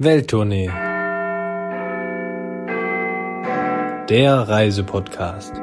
[0.00, 0.68] Welttournee.
[4.08, 5.54] Der Reisepodcast.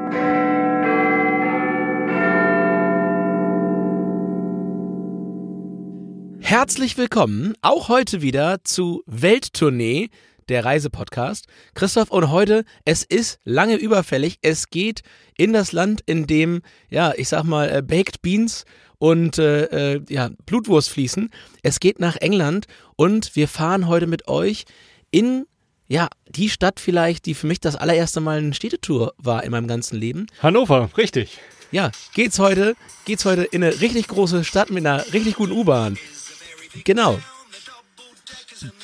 [6.40, 10.10] Herzlich willkommen auch heute wieder zu Welttournee,
[10.50, 11.46] der Reisepodcast.
[11.72, 14.36] Christoph, und heute, es ist lange überfällig.
[14.42, 15.00] Es geht
[15.38, 18.66] in das Land, in dem, ja, ich sag mal, äh, Baked Beans
[18.98, 21.30] und äh, äh, ja, Blutwurst fließen.
[21.62, 24.64] Es geht nach England und wir fahren heute mit euch
[25.10, 25.46] in
[25.88, 29.68] ja, die Stadt vielleicht, die für mich das allererste Mal eine Städtetour war in meinem
[29.68, 30.26] ganzen Leben.
[30.42, 31.38] Hannover, richtig.
[31.70, 35.98] Ja, geht's heute, geht's heute in eine richtig große Stadt mit einer richtig guten U-Bahn.
[36.84, 37.18] Genau.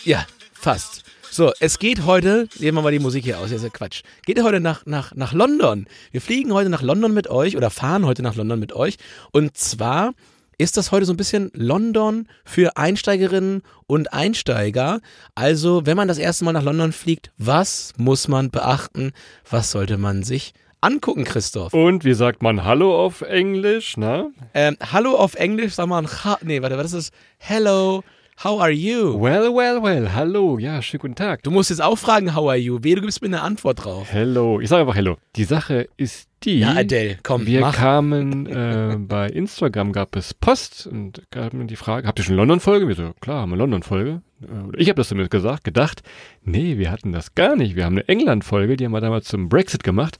[0.05, 1.02] Ja, fast.
[1.34, 4.02] So, es geht heute, nehmen wir mal die Musik hier aus, das ist ja Quatsch.
[4.27, 5.86] Geht heute nach, nach, nach London.
[6.10, 8.98] Wir fliegen heute nach London mit euch oder fahren heute nach London mit euch.
[9.30, 10.12] Und zwar
[10.58, 15.00] ist das heute so ein bisschen London für Einsteigerinnen und Einsteiger.
[15.34, 19.12] Also, wenn man das erste Mal nach London fliegt, was muss man beachten?
[19.48, 21.72] Was sollte man sich angucken, Christoph?
[21.72, 24.33] Und wie sagt man Hallo auf Englisch, ne?
[24.53, 26.05] Ähm, Hallo auf Englisch, sag mal,
[26.42, 28.05] nee, warte, was ist Hello,
[28.44, 29.14] how are you?
[29.20, 31.42] Well, well, well, hallo, ja, schönen guten Tag.
[31.42, 32.78] Du musst jetzt auch fragen, how are you?
[32.82, 34.08] Wehe, du gibst mir eine Antwort drauf.
[34.10, 35.16] Hello, ich sage einfach Hello.
[35.36, 37.74] Die Sache ist die, Ja, Adele, komm, wir mach.
[37.76, 42.88] kamen, äh, bei Instagram gab es Post und gaben die Frage, habt ihr schon London-Folge?
[42.88, 44.22] Wir so, klar, haben wir London-Folge.
[44.42, 44.46] Äh,
[44.80, 46.02] Ich habe das zumindest gesagt, gedacht,
[46.42, 47.76] nee, wir hatten das gar nicht.
[47.76, 50.18] Wir haben eine England-Folge, die haben wir damals zum Brexit gemacht.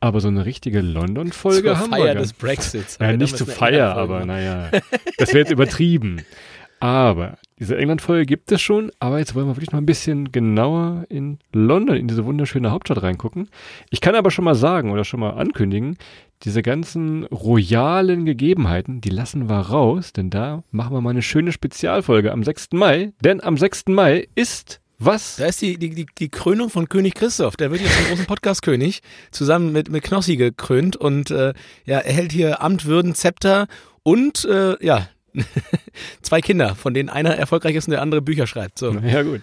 [0.00, 2.98] Aber so eine richtige London-Folge Zur haben Feier wir gar des Brexits.
[3.00, 4.68] Ja, nicht zu damals eine Feier, aber naja,
[5.16, 6.22] das wäre jetzt übertrieben.
[6.82, 11.04] Aber diese England-Folge gibt es schon, aber jetzt wollen wir wirklich noch ein bisschen genauer
[11.08, 13.50] in London, in diese wunderschöne Hauptstadt reingucken.
[13.90, 15.96] Ich kann aber schon mal sagen oder schon mal ankündigen,
[16.42, 21.52] diese ganzen royalen Gegebenheiten, die lassen wir raus, denn da machen wir mal eine schöne
[21.52, 22.70] Spezialfolge am 6.
[22.72, 23.84] Mai, denn am 6.
[23.86, 25.36] Mai ist was?
[25.36, 27.56] Da ist die, die, die, die Krönung von König Christoph.
[27.56, 32.32] Der wird jetzt zum großen Podcast-König, zusammen mit, mit Knossi gekrönt und äh, ja, erhält
[32.32, 33.68] hier Amt, Würden, Zepter
[34.02, 35.06] und äh, ja,
[36.22, 38.78] zwei Kinder, von denen einer erfolgreich ist und der andere Bücher schreibt.
[38.78, 38.92] So.
[38.92, 39.42] Ja, gut.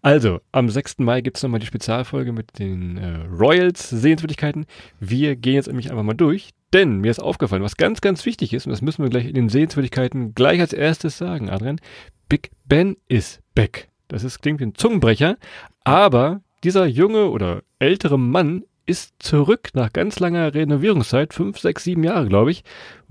[0.00, 0.98] Also, am 6.
[0.98, 4.66] Mai gibt es nochmal die Spezialfolge mit den äh, Royals Sehenswürdigkeiten.
[4.98, 8.52] Wir gehen jetzt nämlich einfach mal durch, denn mir ist aufgefallen, was ganz, ganz wichtig
[8.54, 11.80] ist, und das müssen wir gleich in den Sehenswürdigkeiten gleich als erstes sagen, Adrian.
[12.28, 13.88] Big Ben ist back.
[14.08, 15.36] Das ist, klingt wie ein Zungenbrecher,
[15.84, 22.02] aber dieser junge oder ältere Mann ist zurück nach ganz langer Renovierungszeit, fünf, sechs, sieben
[22.04, 22.64] Jahre, glaube ich,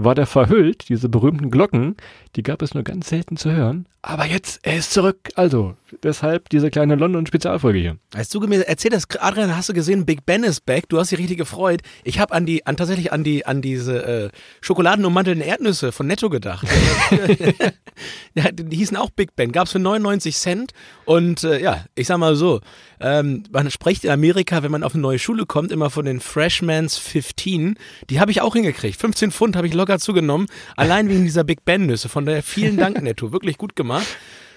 [0.03, 1.95] war der verhüllt, diese berühmten Glocken,
[2.35, 3.87] die gab es nur ganz selten zu hören.
[4.03, 5.29] Aber jetzt, er ist zurück.
[5.35, 7.97] Also, deshalb diese kleine London-Spezialfolge hier.
[8.15, 11.11] Als du mir erzählt hast, Adrian, hast du gesehen, Big Ben ist back, du hast
[11.11, 11.81] dich richtig gefreut.
[12.03, 14.29] Ich habe an die, an tatsächlich an die, an diese äh,
[14.61, 16.67] schokoladenummantelten Erdnüsse von Netto gedacht.
[18.33, 20.71] ja, die hießen auch Big Ben, gab's für 99 Cent.
[21.05, 22.61] Und äh, ja, ich sag mal so,
[22.99, 26.19] ähm, man spricht in Amerika, wenn man auf eine neue Schule kommt, immer von den
[26.19, 27.75] Freshmans 15.
[28.09, 28.99] Die habe ich auch hingekriegt.
[28.99, 32.09] 15 Pfund habe ich locker zugenommen, allein wegen dieser Big Ben Nüsse.
[32.09, 34.07] Von daher vielen Dank, Netto, wirklich gut gemacht.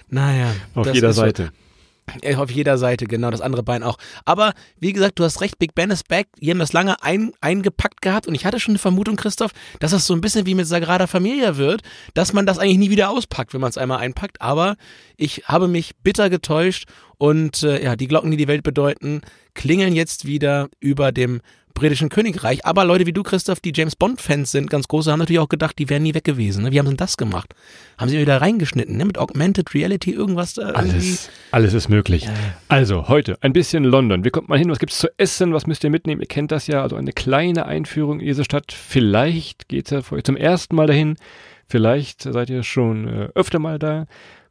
[0.09, 0.53] Naja.
[0.73, 1.21] Auf jeder ist so.
[1.21, 1.51] Seite.
[2.23, 3.97] Ja, Auf jeder Seite, genau, das andere Bein auch.
[4.25, 6.27] Aber wie gesagt, du hast recht, Big Ben ist back.
[6.39, 9.91] Die haben das lange ein, eingepackt gehabt und ich hatte schon eine Vermutung, Christoph, dass
[9.91, 11.81] das so ein bisschen wie mit Sagrada Familia wird,
[12.13, 14.41] dass man das eigentlich nie wieder auspackt, wenn man es einmal einpackt.
[14.41, 14.75] Aber
[15.17, 16.87] ich habe mich bitter getäuscht
[17.17, 19.21] und äh, ja, die Glocken, die die Welt bedeuten,
[19.53, 21.41] klingeln jetzt wieder über dem
[21.75, 22.65] britischen Königreich.
[22.65, 25.77] Aber Leute wie du, Christoph, die James Bond-Fans sind, ganz große, haben natürlich auch gedacht,
[25.77, 26.63] die wären nie weg gewesen.
[26.63, 26.71] Ne?
[26.71, 27.53] Wie haben sie denn das gemacht?
[27.99, 29.05] Haben sie wieder reingeschnitten, ne?
[29.05, 30.95] Mit Augmented Reality, irgendwas da irgendwie?
[30.95, 32.27] Alles, alles ist möglich.
[32.67, 34.23] Also, heute ein bisschen London.
[34.25, 34.71] Wie kommt man hin?
[34.71, 35.53] Was gibt's zu essen?
[35.53, 36.21] Was müsst ihr mitnehmen?
[36.21, 36.81] Ihr kennt das ja.
[36.81, 38.71] Also eine kleine Einführung in diese Stadt.
[38.71, 41.15] Vielleicht geht's ja für euch zum ersten Mal dahin.
[41.67, 44.05] Vielleicht seid ihr schon äh, öfter mal da.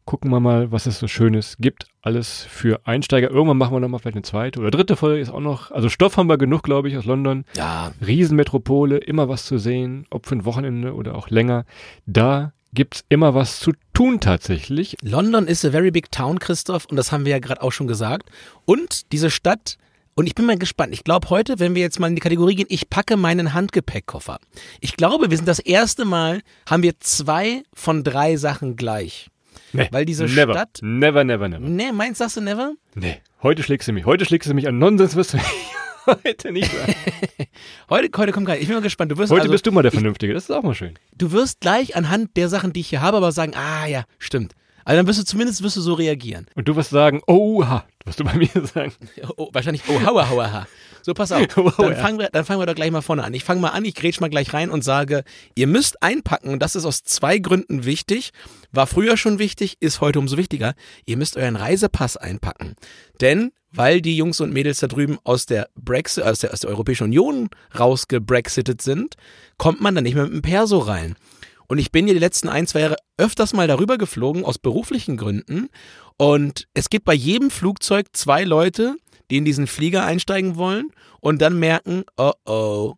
[0.05, 1.87] Gucken wir mal, was es so Schönes gibt.
[2.03, 3.31] Alles für Einsteiger.
[3.31, 5.71] Irgendwann machen wir nochmal vielleicht eine zweite oder dritte Folge ist auch noch.
[5.71, 7.45] Also Stoff haben wir genug, glaube ich, aus London.
[7.57, 11.65] Ja, Riesenmetropole, immer was zu sehen, ob für ein Wochenende oder auch länger.
[12.05, 14.97] Da gibt's immer was zu tun tatsächlich.
[15.01, 17.87] London is a very big town, Christoph, und das haben wir ja gerade auch schon
[17.87, 18.31] gesagt.
[18.67, 19.79] Und diese Stadt,
[20.17, 20.93] und ich bin mal gespannt.
[20.93, 24.39] Ich glaube heute, wenn wir jetzt mal in die Kategorie gehen, ich packe meinen Handgepäckkoffer.
[24.81, 29.31] Ich glaube, wir sind das erste Mal, haben wir zwei von drei Sachen gleich.
[29.73, 31.61] Nee, Weil diese never, Stadt- Never, never, never.
[31.67, 32.75] Nee, meinst sagst du never?
[32.95, 34.05] Nee, heute schlägst du mich.
[34.07, 34.79] Heute schlägst du mich an.
[34.79, 35.47] Nonsens wirst du mich
[36.25, 36.95] heute nicht sagen.
[37.91, 38.61] Heute, heute kommt kein.
[38.61, 39.13] Ich bin mal gespannt.
[39.13, 40.33] Du wirst Heute also, bist du mal der ich- Vernünftige.
[40.35, 40.99] Das ist auch mal schön.
[41.17, 44.55] Du wirst gleich anhand der Sachen, die ich hier habe, aber sagen, ah ja, stimmt.
[44.85, 46.47] Also dann wirst du zumindest wirst du so reagieren.
[46.55, 48.93] Und du wirst sagen, oha, wirst du bei mir sagen.
[49.37, 50.67] Oh, wahrscheinlich, oh, hauer, hauer, ha.
[51.03, 51.47] So, pass auf.
[51.57, 53.35] Oh, Dann fangen, wir, dann fangen wir doch gleich mal vorne an.
[53.35, 56.61] Ich fange mal an, ich grätsch mal gleich rein und sage, ihr müsst einpacken, und
[56.61, 58.33] das ist aus zwei Gründen wichtig,
[58.73, 62.75] war früher schon wichtig, ist heute umso wichtiger, ihr müsst euren Reisepass einpacken.
[63.21, 66.71] Denn, weil die Jungs und Mädels da drüben aus der Brexit, aus der, aus der
[66.71, 67.49] Europäischen Union
[67.79, 69.17] rausgebrexitet sind,
[69.59, 71.17] kommt man dann nicht mehr mit dem Perso rein.
[71.69, 75.17] Und ich bin hier die letzten ein, zwei Jahre öfters mal darüber geflogen, aus beruflichen
[75.17, 75.69] Gründen.
[76.17, 78.97] Und es gibt bei jedem Flugzeug zwei Leute,
[79.31, 80.91] die in diesen Flieger einsteigen wollen
[81.21, 82.95] und dann merken, oh oh,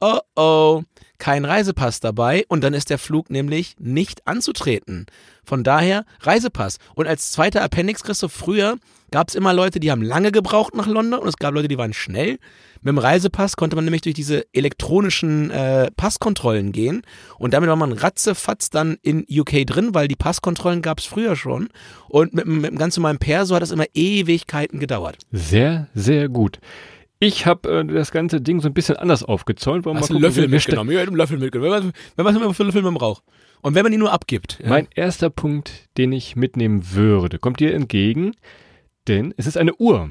[0.00, 0.82] oh oh,
[1.22, 5.06] kein Reisepass dabei und dann ist der Flug nämlich nicht anzutreten.
[5.44, 6.78] Von daher Reisepass.
[6.96, 8.76] Und als zweiter Appendix, Christoph, früher
[9.12, 11.78] gab es immer Leute, die haben lange gebraucht nach London und es gab Leute, die
[11.78, 12.38] waren schnell.
[12.80, 17.02] Mit dem Reisepass konnte man nämlich durch diese elektronischen äh, Passkontrollen gehen
[17.38, 21.36] und damit war man ratzefatz dann in UK drin, weil die Passkontrollen gab es früher
[21.36, 21.68] schon
[22.08, 25.18] und mit, dem- mit dem ganz normalen Perso hat das immer Ewigkeiten gedauert.
[25.30, 26.58] Sehr, sehr gut.
[27.22, 29.84] Ich habe äh, das ganze Ding so ein bisschen anders aufgezäunt.
[29.84, 30.90] Wollen Hast mal einen gucken, Löffel mitgenommen?
[30.90, 31.92] Ja, einen Löffel mitgenommen.
[32.16, 33.22] Wenn man, wenn man für Löffel man braucht.
[33.60, 34.58] Und wenn man ihn nur abgibt.
[34.60, 34.70] Ja.
[34.70, 38.32] Mein erster Punkt, den ich mitnehmen würde, kommt dir entgegen,
[39.06, 40.10] denn es ist eine Uhr.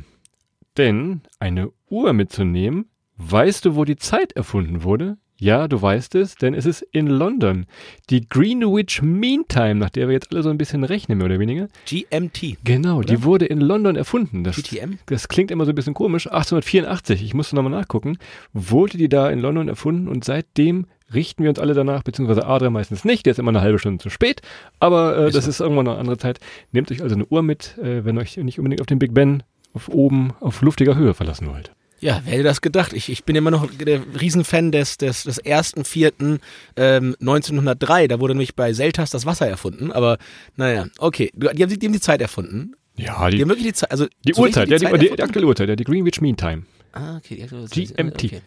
[0.78, 5.18] Denn eine Uhr mitzunehmen, weißt du, wo die Zeit erfunden wurde?
[5.41, 7.65] Ja, du weißt es, denn es ist in London.
[8.11, 11.39] Die Greenwich Mean Time, nach der wir jetzt alle so ein bisschen rechnen, mehr oder
[11.39, 11.67] weniger.
[11.88, 12.57] GMT.
[12.63, 14.43] Genau, die wurde in London erfunden.
[14.43, 14.99] Das, GTM?
[15.07, 16.27] das klingt immer so ein bisschen komisch.
[16.27, 18.19] 1884, ich musste nochmal nachgucken,
[18.53, 22.73] wurde die da in London erfunden und seitdem richten wir uns alle danach, beziehungsweise Adrian
[22.73, 24.43] meistens nicht, der ist immer eine halbe Stunde zu spät,
[24.79, 25.49] aber äh, Ist das so.
[25.49, 26.39] ist irgendwann eine andere Zeit.
[26.71, 29.41] Nehmt euch also eine Uhr mit, äh, wenn euch nicht unbedingt auf den Big Ben
[29.73, 31.71] auf oben auf luftiger Höhe verlassen wollt.
[32.01, 32.94] Ja, wer hätte das gedacht?
[32.94, 36.39] Ich, ich bin immer noch der Riesenfan des, des, des ersten Vierten
[36.75, 38.07] ähm, 1903.
[38.07, 39.92] Da wurde nämlich bei Seltas das Wasser erfunden.
[39.92, 40.18] Aber
[40.56, 41.31] naja, okay.
[41.36, 42.74] Die haben, die, die haben die Zeit erfunden.
[42.98, 43.92] Ja, Die die, haben wirklich die Zeit.
[43.92, 46.36] Also die so Uhrzeit, ja, die, Zeit die, die aktuelle Uhrzeit, ja, die Greenwich Mean
[46.36, 46.63] Time.
[46.92, 47.36] Ah, okay.
[47.36, 48.24] Die aktuelle GMT.
[48.25, 48.42] Okay.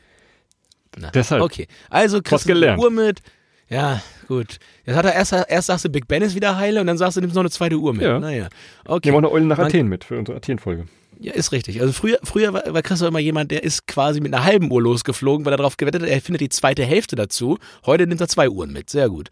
[0.98, 1.42] Na, Deshalb.
[1.42, 1.66] Okay.
[1.90, 2.82] Also kriegst du gelernt.
[2.82, 3.20] Uhr mit.
[3.68, 4.58] Ja, gut.
[4.84, 7.16] Jetzt hat er erst, erst sagst du, Big Ben ist wieder heile und dann sagst
[7.16, 8.02] du, nimmst noch eine zweite Uhr mit.
[8.02, 8.18] Ja.
[8.20, 8.48] Naja.
[8.84, 9.10] Okay.
[9.10, 10.86] Nehmen wir auch eine Eule nach Man- Athen mit für unsere Athen-Folge.
[11.24, 11.80] Ja, ist richtig.
[11.80, 14.82] Also früher, früher war, war Christoph immer jemand, der ist quasi mit einer halben Uhr
[14.82, 17.56] losgeflogen, weil er darauf gewettet hat, er findet die zweite Hälfte dazu.
[17.86, 18.90] Heute nimmt er zwei Uhren mit.
[18.90, 19.30] Sehr gut.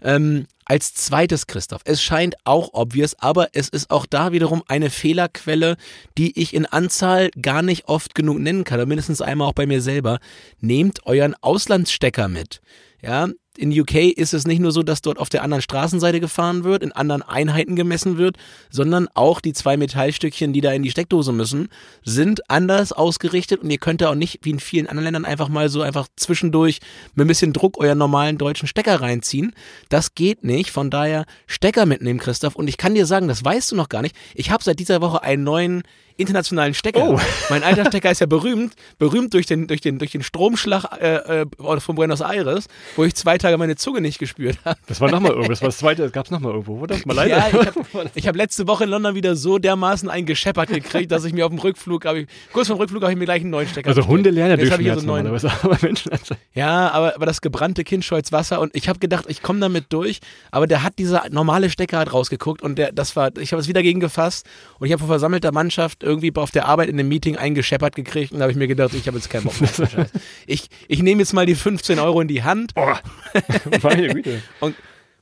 [0.00, 4.88] Ähm, als zweites, Christoph, es scheint auch obvious, aber es ist auch da wiederum eine
[4.88, 5.76] Fehlerquelle,
[6.16, 9.66] die ich in Anzahl gar nicht oft genug nennen kann, oder mindestens einmal auch bei
[9.66, 10.20] mir selber.
[10.60, 12.62] Nehmt euren Auslandsstecker mit.
[13.02, 16.64] Ja, in UK ist es nicht nur so, dass dort auf der anderen Straßenseite gefahren
[16.64, 18.36] wird, in anderen Einheiten gemessen wird,
[18.70, 21.68] sondern auch die zwei Metallstückchen, die da in die Steckdose müssen,
[22.04, 25.48] sind anders ausgerichtet und ihr könnt da auch nicht, wie in vielen anderen Ländern, einfach
[25.48, 26.80] mal so einfach zwischendurch
[27.14, 29.52] mit ein bisschen Druck euren normalen deutschen Stecker reinziehen.
[29.88, 30.70] Das geht nicht.
[30.70, 32.56] Von daher Stecker mitnehmen, Christoph.
[32.56, 34.16] Und ich kann dir sagen, das weißt du noch gar nicht.
[34.34, 35.82] Ich habe seit dieser Woche einen neuen
[36.16, 37.10] internationalen Stecker.
[37.10, 37.20] Oh.
[37.50, 41.42] Mein alter Stecker ist ja berühmt, berühmt durch den, durch den, durch den Stromschlag äh,
[41.42, 42.66] äh, von Buenos Aires,
[42.96, 44.78] wo ich zwei Tage meine Zunge nicht gespürt habe.
[44.86, 46.96] Das war nochmal irgendwo, das war das zweite, das gab es nochmal irgendwo, oder?
[47.04, 47.36] Mal leider.
[47.36, 51.24] Ja, ich habe hab letzte Woche in London wieder so dermaßen einen gescheppert gekriegt, dass
[51.24, 53.50] ich mir auf dem Rückflug, ich, kurz vor dem Rückflug habe ich mir gleich einen
[53.50, 55.24] neuen Stecker also Hunde lernen durch Schmerzen so neuen.
[55.24, 56.12] normalerweise, aber Menschen.
[56.54, 59.86] Ja, aber, aber das gebrannte Kind scheut's Wasser und ich habe gedacht, ich komme damit
[59.90, 60.20] durch,
[60.50, 63.68] aber der hat dieser normale Stecker hat rausgeguckt und der, das war, ich habe es
[63.68, 64.46] wieder gegen gefasst
[64.78, 68.32] und ich habe vor versammelter Mannschaft irgendwie auf der Arbeit in einem Meeting eingescheppert gekriegt
[68.32, 70.06] und da habe ich mir gedacht, ich habe jetzt keinen Bock mehr.
[70.46, 73.00] Ich, ich nehme jetzt mal die 15 Euro in die Hand Boah,
[73.82, 74.42] meine Güte.
[74.60, 74.74] und,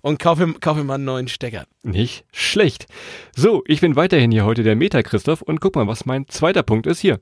[0.02, 1.66] und kaufe, kaufe mal einen neuen Stecker.
[1.82, 2.86] Nicht schlecht.
[3.34, 6.62] So, ich bin weiterhin hier heute der Meta Christoph und guck mal, was mein zweiter
[6.62, 7.18] Punkt ist hier.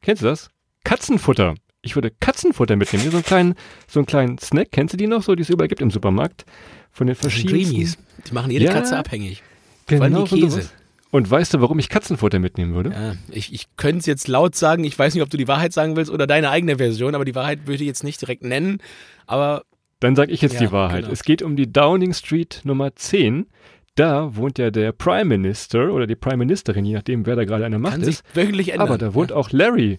[0.00, 0.50] Kennst du das?
[0.84, 1.54] Katzenfutter.
[1.82, 3.02] Ich würde Katzenfutter mitnehmen.
[3.02, 3.54] Hier so einen kleinen,
[3.88, 4.68] so einen kleinen Snack.
[4.72, 6.44] Kennst du die noch so, die es überall gibt im Supermarkt?
[6.92, 7.62] Von den verschiedenen.
[7.64, 7.98] Creamies.
[8.28, 8.72] Die machen jede Ja.
[8.72, 9.42] Katze abhängig.
[9.86, 10.70] Genau, allem die von Käse.
[11.12, 12.90] Und weißt du, warum ich Katzenfutter mitnehmen würde?
[12.90, 15.72] Ja, ich, ich könnte es jetzt laut sagen, ich weiß nicht, ob du die Wahrheit
[15.74, 18.78] sagen willst oder deine eigene Version, aber die Wahrheit würde ich jetzt nicht direkt nennen.
[19.26, 19.62] Aber
[20.00, 21.02] Dann sage ich jetzt Ja, die Wahrheit.
[21.02, 21.12] genau.
[21.12, 23.46] Es geht um die Downing Street Nummer 10.
[23.94, 27.66] Da wohnt ja der Prime Minister oder die Prime Ministerin, je nachdem, wer da gerade
[27.66, 28.24] an der Macht kann sich ist.
[28.34, 28.88] wöchentlich ändern.
[28.88, 29.98] Aber da wohnt auch Larry.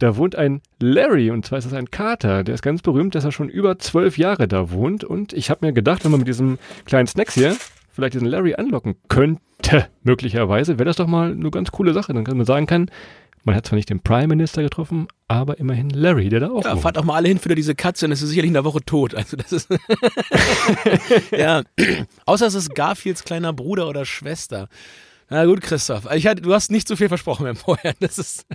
[0.00, 2.42] Da wohnt ein Larry und zwar ist das ein Kater.
[2.42, 5.04] Der ist ganz berühmt, dass er schon über zwölf Jahre da wohnt.
[5.04, 7.56] Und ich habe mir gedacht, wenn man mit diesem kleinen Snacks hier
[7.98, 12.14] vielleicht diesen Larry anlocken könnte, möglicherweise, wäre das doch mal eine ganz coole Sache.
[12.14, 12.90] Dann kann man sagen kann,
[13.42, 16.72] man hat zwar nicht den Prime Minister getroffen, aber immerhin Larry, der da auch Ja,
[16.72, 16.82] wohnt.
[16.82, 18.80] fahrt auch mal alle hin für diese Katze und es ist sicherlich in der Woche
[18.84, 19.14] tot.
[19.16, 19.68] Also das ist
[21.32, 21.62] ja.
[22.26, 24.68] Außer es ist Garfields kleiner Bruder oder Schwester.
[25.30, 26.08] Na gut, Christoph.
[26.14, 27.94] Ich hatte, du hast nicht so viel versprochen beim Vorher.
[28.00, 28.46] Das ist.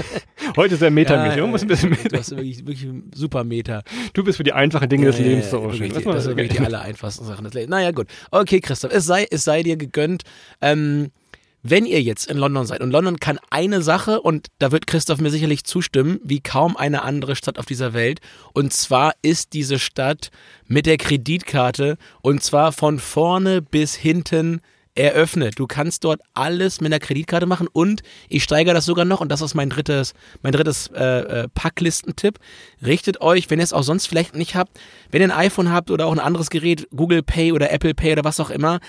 [0.56, 1.36] Heute ist er metamäßig.
[1.36, 2.18] Ja, Man muss ein bisschen Du Meta.
[2.18, 3.82] hast wirklich, wirklich ein super Meter.
[4.12, 5.92] Du bist für die einfachen Dinge des Ja, Lebens ja, so schön.
[5.92, 7.70] Das, das sind wirklich die aller einfachsten Sachen des Lebens.
[7.70, 8.08] Naja, gut.
[8.32, 10.22] Okay, Christoph, es sei, es sei dir gegönnt.
[10.60, 11.10] Ähm,
[11.62, 15.20] wenn ihr jetzt in London seid und London kann eine Sache und da wird Christoph
[15.20, 18.20] mir sicherlich zustimmen, wie kaum eine andere Stadt auf dieser Welt
[18.52, 20.30] und zwar ist diese Stadt
[20.68, 24.60] mit der Kreditkarte und zwar von vorne bis hinten
[24.96, 25.58] eröffnet.
[25.58, 29.30] Du kannst dort alles mit einer Kreditkarte machen und ich steigere das sogar noch und
[29.30, 32.38] das ist mein drittes, mein drittes äh, äh, Packlistentipp.
[32.84, 34.78] Richtet euch, wenn ihr es auch sonst vielleicht nicht habt,
[35.10, 38.12] wenn ihr ein iPhone habt oder auch ein anderes Gerät, Google Pay oder Apple Pay
[38.12, 38.80] oder was auch immer,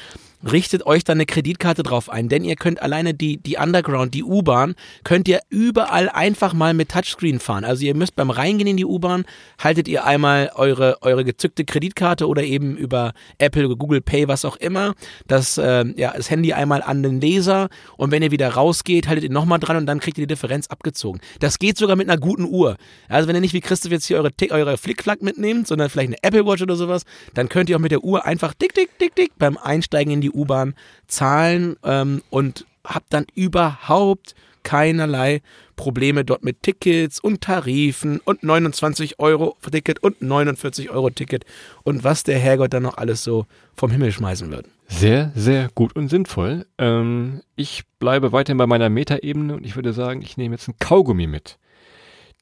[0.51, 4.23] richtet euch dann eine Kreditkarte drauf ein, denn ihr könnt alleine die, die Underground, die
[4.23, 7.65] U-Bahn, könnt ihr überall einfach mal mit Touchscreen fahren.
[7.65, 9.25] Also ihr müsst beim Reingehen in die U-Bahn,
[9.59, 14.55] haltet ihr einmal eure, eure gezückte Kreditkarte oder eben über Apple, Google Pay, was auch
[14.57, 14.93] immer,
[15.27, 19.25] das, äh, ja, das Handy einmal an den Laser und wenn ihr wieder rausgeht, haltet
[19.25, 21.19] ihr nochmal dran und dann kriegt ihr die Differenz abgezogen.
[21.39, 22.77] Das geht sogar mit einer guten Uhr.
[23.09, 26.23] Also wenn ihr nicht wie Christoph jetzt hier eure, eure Flickflack mitnehmt, sondern vielleicht eine
[26.23, 29.15] Apple Watch oder sowas, dann könnt ihr auch mit der Uhr einfach dick, dick, dick,
[29.15, 30.75] dick beim Einsteigen in die U-Bahn
[31.07, 35.41] zahlen ähm, und habt dann überhaupt keinerlei
[35.77, 41.45] Probleme dort mit Tickets und Tarifen und 29 Euro Ticket und 49 Euro Ticket
[41.83, 44.65] und was der Herrgott dann noch alles so vom Himmel schmeißen wird.
[44.89, 46.65] Sehr, sehr gut und sinnvoll.
[46.77, 50.75] Ähm, ich bleibe weiterhin bei meiner Metaebene und ich würde sagen, ich nehme jetzt ein
[50.79, 51.59] Kaugummi mit.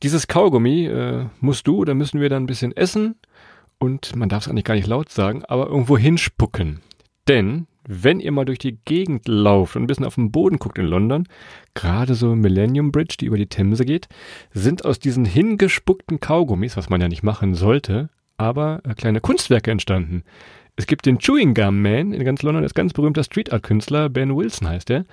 [0.01, 3.15] Dieses Kaugummi äh, musst du oder müssen wir dann ein bisschen essen
[3.77, 6.81] und man darf es eigentlich gar nicht laut sagen, aber irgendwo hinspucken.
[7.27, 10.77] Denn wenn ihr mal durch die Gegend lauft und ein bisschen auf den Boden guckt
[10.77, 11.27] in London,
[11.73, 14.07] gerade so Millennium Bridge, die über die Themse geht,
[14.53, 19.71] sind aus diesen hingespuckten Kaugummis, was man ja nicht machen sollte, aber äh, kleine Kunstwerke
[19.71, 20.23] entstanden.
[20.77, 24.09] Es gibt den Chewing Gum Man in ganz London, ist ganz berühmter Street Art Künstler,
[24.09, 25.05] Ben Wilson heißt der.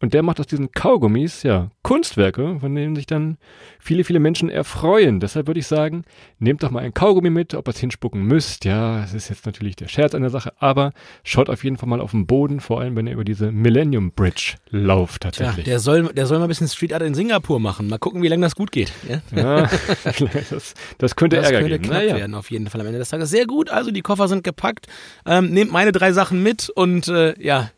[0.00, 3.36] Und der macht aus diesen Kaugummis, ja, Kunstwerke, von denen sich dann
[3.80, 5.18] viele, viele Menschen erfreuen.
[5.18, 6.04] Deshalb würde ich sagen,
[6.38, 8.64] nehmt doch mal ein Kaugummi mit, ob ihr es hinspucken müsst.
[8.64, 10.92] Ja, es ist jetzt natürlich der Scherz an der Sache, aber
[11.24, 14.12] schaut auf jeden Fall mal auf den Boden, vor allem wenn ihr über diese Millennium
[14.12, 15.64] Bridge lauft Ja, tatsächlich.
[15.64, 17.88] der soll, der soll mal ein bisschen Street Art in Singapur machen.
[17.88, 18.92] Mal gucken, wie lange das gut geht.
[19.08, 19.20] Ja?
[19.36, 19.70] ja,
[20.50, 21.90] das, das könnte Das Ärger könnte geben.
[21.90, 22.16] knapp Naja.
[22.16, 23.30] werden, auf jeden Fall am Ende des Tages.
[23.30, 24.86] Sehr gut, also die Koffer sind gepackt.
[25.26, 27.70] Ähm, nehmt meine drei Sachen mit und äh, ja,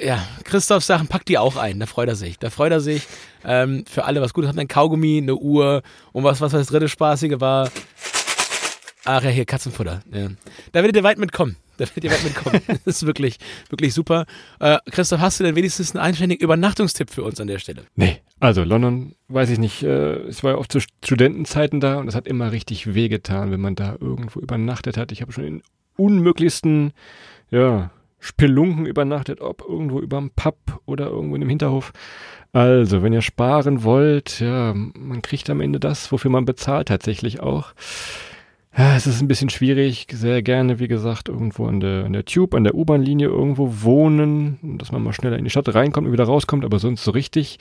[0.00, 1.80] ja, Christophs Sachen packt die auch ein.
[1.80, 2.38] Da freut er sich.
[2.38, 3.06] Da freut er sich.
[3.44, 4.48] Ähm, für alle was Gutes.
[4.50, 7.70] Hat ein Kaugummi, eine Uhr und was, was das dritte Spaßige war.
[9.04, 10.02] Ach ja, hier Katzenfutter.
[10.12, 10.28] Ja.
[10.72, 11.56] Da werdet ihr weit mitkommen.
[11.76, 12.60] Da werdet ihr weit mitkommen.
[12.84, 13.38] das ist wirklich,
[13.70, 14.26] wirklich super.
[14.58, 17.84] Äh, Christoph, hast du denn wenigstens einen einständigen Übernachtungstipp für uns an der Stelle?
[17.94, 22.08] Nee, also London, weiß ich nicht, äh, ich war ja oft zu Studentenzeiten da und
[22.08, 25.12] es hat immer richtig wehgetan, wenn man da irgendwo übernachtet hat.
[25.12, 25.62] Ich habe schon in
[25.96, 26.92] unmöglichsten,
[27.50, 27.90] ja,
[28.26, 31.92] Spelunken übernachtet, ob irgendwo überm Pub oder irgendwo in dem Hinterhof.
[32.52, 37.40] Also, wenn ihr sparen wollt, ja, man kriegt am Ende das, wofür man bezahlt tatsächlich
[37.40, 37.72] auch.
[38.76, 42.24] Ja, es ist ein bisschen schwierig, sehr gerne, wie gesagt, irgendwo an der, an der
[42.24, 46.12] Tube, an der U-Bahn-Linie irgendwo wohnen, dass man mal schneller in die Stadt reinkommt und
[46.12, 47.58] wieder rauskommt, aber sonst so richtig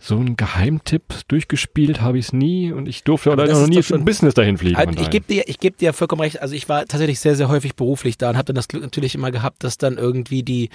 [0.00, 3.82] so ein Geheimtipp durchgespielt habe ich es nie und ich durfte Aber leider noch nie
[3.82, 4.76] für ein schon- Business dahin fliegen.
[4.76, 6.40] Also ich gebe dir, ich geb dir vollkommen recht.
[6.40, 9.16] Also ich war tatsächlich sehr, sehr häufig beruflich da und habe dann das Glück natürlich
[9.16, 10.70] immer gehabt, dass dann irgendwie die,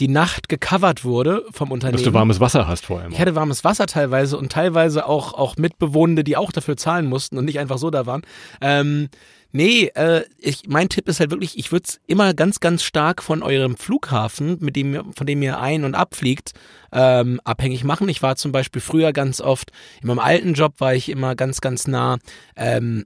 [0.00, 1.98] die Nacht gecovert wurde vom Unternehmen.
[1.98, 3.12] dass du warmes Wasser hast vor allem.
[3.12, 7.38] ich hatte warmes Wasser teilweise und teilweise auch, auch Mitbewohnende, die auch dafür zahlen mussten
[7.38, 8.22] und nicht einfach so da waren.
[8.60, 9.08] Ähm,
[9.52, 13.22] nee, äh, ich, mein Tipp ist halt wirklich, ich würde es immer ganz, ganz stark
[13.22, 16.52] von eurem Flughafen, mit dem, von dem ihr ein- und abfliegt,
[16.94, 18.08] ähm, abhängig machen.
[18.08, 21.60] Ich war zum Beispiel früher ganz oft, in meinem alten Job war ich immer ganz,
[21.60, 22.18] ganz nah
[22.56, 23.04] ähm,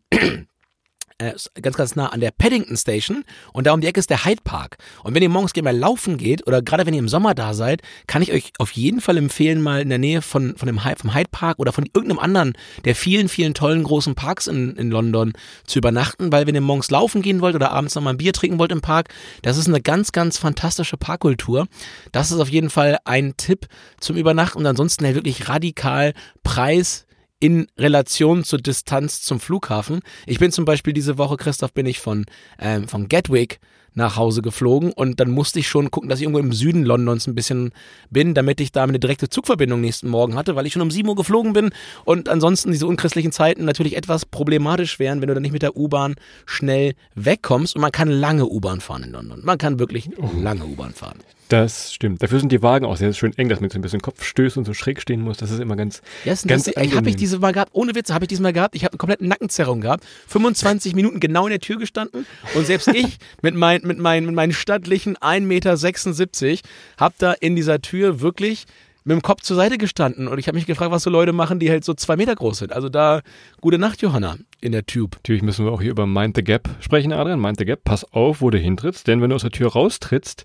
[1.18, 4.25] äh, ganz, ganz nah an der Paddington Station und da um die Ecke ist der
[4.25, 4.78] Hyde Park.
[5.02, 7.54] Und wenn ihr morgens gerne mal laufen geht oder gerade wenn ihr im Sommer da
[7.54, 10.84] seid, kann ich euch auf jeden Fall empfehlen, mal in der Nähe von, von dem
[10.84, 12.52] Hy- vom Hyde Park oder von irgendeinem anderen
[12.84, 15.32] der vielen, vielen tollen großen Parks in, in London
[15.66, 18.58] zu übernachten, weil wenn ihr morgens laufen gehen wollt oder abends nochmal ein Bier trinken
[18.58, 19.08] wollt im Park,
[19.42, 21.66] das ist eine ganz, ganz fantastische Parkkultur.
[22.12, 23.66] Das ist auf jeden Fall ein Tipp
[24.00, 27.06] zum Übernachten und ansonsten halt wirklich radikal Preis
[27.40, 30.00] in Relation zur Distanz zum Flughafen.
[30.26, 32.26] Ich bin zum Beispiel diese Woche, Christoph, bin ich von,
[32.59, 33.61] ähm, von Gatwick
[33.95, 37.26] nach Hause geflogen und dann musste ich schon gucken, dass ich irgendwo im Süden Londons
[37.26, 37.73] ein bisschen
[38.11, 41.09] bin, damit ich da eine direkte Zugverbindung nächsten Morgen hatte, weil ich schon um 7
[41.09, 41.71] Uhr geflogen bin
[42.04, 45.76] und ansonsten diese unchristlichen Zeiten natürlich etwas problematisch wären, wenn du dann nicht mit der
[45.76, 46.14] U-Bahn
[46.47, 49.40] schnell wegkommst und man kann lange U-Bahn fahren in London.
[49.45, 51.18] Man kann wirklich lange U-Bahn fahren.
[51.49, 52.23] Das stimmt.
[52.23, 54.59] Dafür sind die Wagen auch sehr schön eng, dass man so ein bisschen Kopf stößt
[54.59, 55.38] und so schräg stehen muss.
[55.38, 56.02] Das ist immer ganz.
[56.25, 58.75] Ja, ist ganz ich habe ich diese mal gehabt, ohne Witz, habe ich diesmal gehabt.
[58.75, 60.05] Ich habe eine komplette Nackenzerrung gehabt.
[60.26, 64.35] 25 Minuten genau in der Tür gestanden und selbst ich mit, mein, mit, mein, mit
[64.35, 68.67] meinen stattlichen 1,76 Meter habe da in dieser Tür wirklich
[69.05, 71.59] mit dem Kopf zur Seite gestanden und ich habe mich gefragt, was so Leute machen,
[71.59, 72.73] die halt so zwei Meter groß sind.
[72.73, 73.23] Also da,
[73.62, 75.17] gute Nacht, Johanna, in der Tube.
[75.17, 77.40] Natürlich müssen wir auch hier über Mind the Gap sprechen, Adrian.
[77.40, 80.45] Mind the Gap, pass auf, wo du hintrittst, denn wenn du aus der Tür raustrittst,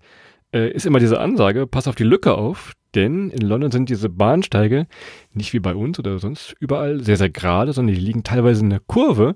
[0.53, 4.09] äh, ist immer diese Ansage, pass auf die Lücke auf, denn in London sind diese
[4.09, 4.87] Bahnsteige
[5.33, 8.69] nicht wie bei uns oder sonst überall sehr, sehr gerade, sondern die liegen teilweise in
[8.69, 9.35] der Kurve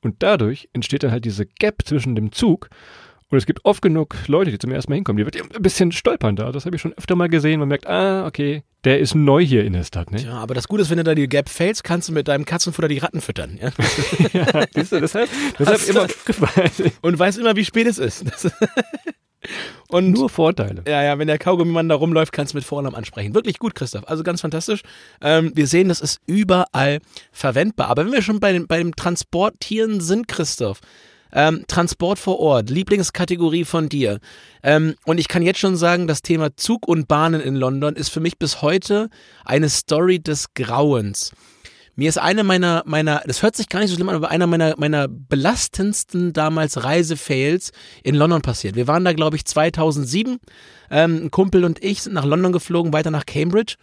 [0.00, 2.68] und dadurch entsteht dann halt diese Gap zwischen dem Zug
[3.32, 5.90] und es gibt oft genug Leute, die zum ersten Mal hinkommen, die wird ein bisschen
[5.90, 6.52] stolpern da.
[6.52, 7.60] Das habe ich schon öfter mal gesehen.
[7.60, 10.10] Man merkt, ah, okay, der ist neu hier in der Stadt.
[10.10, 10.20] Ne?
[10.20, 12.44] Ja, aber das Gute ist, wenn du da die Gap fällst, kannst du mit deinem
[12.44, 13.58] Katzenfutter die Ratten füttern.
[13.58, 13.70] Ja?
[14.34, 16.06] ja, siehst du, deshalb, deshalb immer
[17.00, 18.26] Und weißt immer, wie spät es ist.
[19.88, 20.82] Und nur Vorteile.
[20.86, 23.34] Ja, ja, wenn der Kaugummimann da rumläuft, kannst du mit Vornamen ansprechen.
[23.34, 24.08] Wirklich gut, Christoph.
[24.08, 24.82] Also ganz fantastisch.
[25.20, 27.00] Ähm, wir sehen, das ist überall
[27.32, 27.88] verwendbar.
[27.88, 30.80] Aber wenn wir schon bei, dem, bei dem Transportieren sind, Christoph,
[31.32, 34.20] ähm, Transport vor Ort, Lieblingskategorie von dir.
[34.62, 38.10] Ähm, und ich kann jetzt schon sagen, das Thema Zug und Bahnen in London ist
[38.10, 39.08] für mich bis heute
[39.44, 41.32] eine Story des Grauens.
[41.94, 44.46] Mir ist eine meiner, meiner, das hört sich gar nicht so schlimm an, aber einer
[44.46, 47.72] meiner, meiner belastendsten damals Reisefails
[48.02, 48.76] in London passiert.
[48.76, 50.38] Wir waren da, glaube ich, 2007.
[50.90, 53.76] Ähm, ein Kumpel und ich sind nach London geflogen, weiter nach Cambridge.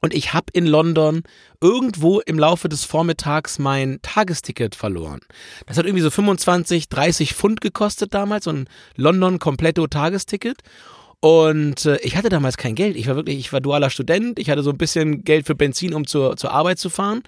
[0.00, 1.22] Und ich habe in London
[1.60, 5.20] irgendwo im Laufe des Vormittags mein Tagesticket verloren.
[5.66, 10.58] Das hat irgendwie so 25, 30 Pfund gekostet damals, so ein London Completo Tagesticket.
[11.20, 12.96] Und äh, ich hatte damals kein Geld.
[12.96, 14.38] Ich war wirklich, ich war dualer Student.
[14.38, 17.22] Ich hatte so ein bisschen Geld für Benzin, um zur, zur Arbeit zu fahren.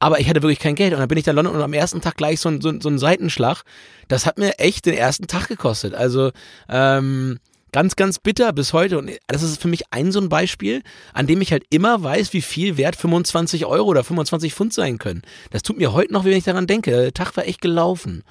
[0.00, 0.92] Aber ich hatte wirklich kein Geld.
[0.92, 2.72] Und dann bin ich da in London und am ersten Tag gleich so ein, so,
[2.80, 3.62] so ein Seitenschlag.
[4.08, 5.94] Das hat mir echt den ersten Tag gekostet.
[5.94, 6.32] Also,
[6.68, 7.38] ähm,
[7.70, 8.98] ganz, ganz bitter bis heute.
[8.98, 12.32] Und das ist für mich ein so ein Beispiel, an dem ich halt immer weiß,
[12.32, 15.22] wie viel wert 25 Euro oder 25 Pfund sein können.
[15.50, 16.90] Das tut mir heute noch, wenn ich daran denke.
[16.90, 18.24] Der Tag war echt gelaufen.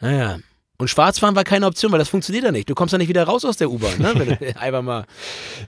[0.00, 0.38] Naja.
[0.80, 2.70] Und Schwarzfahren war keine Option, weil das funktioniert ja nicht.
[2.70, 4.12] Du kommst ja nicht wieder raus aus der U-Bahn, ne?
[4.14, 5.04] Wenn du einfach mal.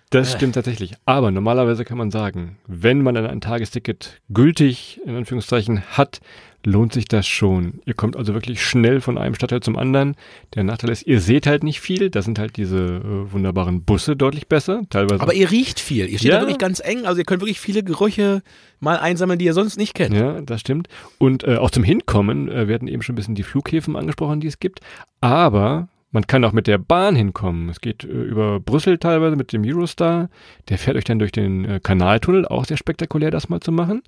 [0.08, 0.94] Das stimmt tatsächlich.
[1.04, 6.22] Aber normalerweise kann man sagen, wenn man ein Tagesticket gültig, in Anführungszeichen, hat,
[6.64, 7.80] lohnt sich das schon.
[7.86, 10.14] Ihr kommt also wirklich schnell von einem Stadtteil zum anderen.
[10.54, 12.10] Der Nachteil ist, ihr seht halt nicht viel.
[12.10, 14.82] Da sind halt diese äh, wunderbaren Busse deutlich besser.
[14.90, 15.20] Teilweise.
[15.22, 16.08] Aber ihr riecht viel.
[16.08, 16.36] Ihr steht Ja.
[16.36, 17.04] da wirklich ganz eng.
[17.04, 18.42] Also ihr könnt wirklich viele Gerüche
[18.80, 20.14] mal einsammeln, die ihr sonst nicht kennt.
[20.14, 20.88] Ja, das stimmt.
[21.18, 24.46] Und äh, auch zum Hinkommen äh, werden eben schon ein bisschen die Flughäfen angesprochen, die
[24.48, 24.80] es gibt.
[25.20, 27.70] Aber man kann auch mit der Bahn hinkommen.
[27.70, 30.28] Es geht äh, über Brüssel teilweise mit dem Eurostar.
[30.68, 32.46] Der fährt euch dann durch den äh, Kanaltunnel.
[32.46, 34.02] Auch sehr spektakulär, das mal zu machen.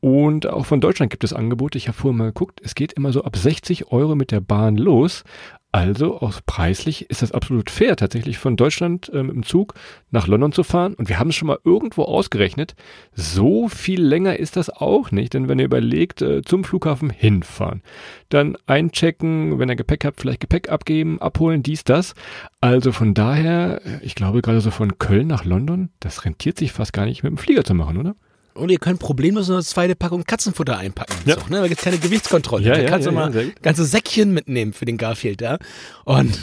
[0.00, 1.76] Und auch von Deutschland gibt es Angebote.
[1.76, 2.60] Ich habe vorher mal geguckt.
[2.62, 5.24] Es geht immer so ab 60 Euro mit der Bahn los.
[5.70, 9.74] Also auch preislich ist das absolut fair, tatsächlich von Deutschland äh, mit dem Zug
[10.10, 10.94] nach London zu fahren.
[10.94, 12.74] Und wir haben es schon mal irgendwo ausgerechnet.
[13.12, 17.82] So viel länger ist das auch nicht, denn wenn ihr überlegt, äh, zum Flughafen hinfahren,
[18.30, 22.14] dann einchecken, wenn ihr Gepäck habt, vielleicht Gepäck abgeben, abholen, dies, das.
[22.62, 26.72] Also von daher, äh, ich glaube gerade so von Köln nach London, das rentiert sich
[26.72, 28.14] fast gar nicht mit dem Flieger zu machen, oder?
[28.58, 31.14] Und ihr könnt problemlos eine zweite Packung Katzenfutter einpacken.
[31.24, 31.36] Ja.
[31.36, 31.60] So, ne?
[31.60, 32.64] Da gibt's keine Gewichtskontrolle.
[32.64, 33.62] Ja, da ja, kannst ja, du ja, mal gut.
[33.62, 35.58] ganze Säckchen mitnehmen für den Garfield da.
[36.04, 36.38] Und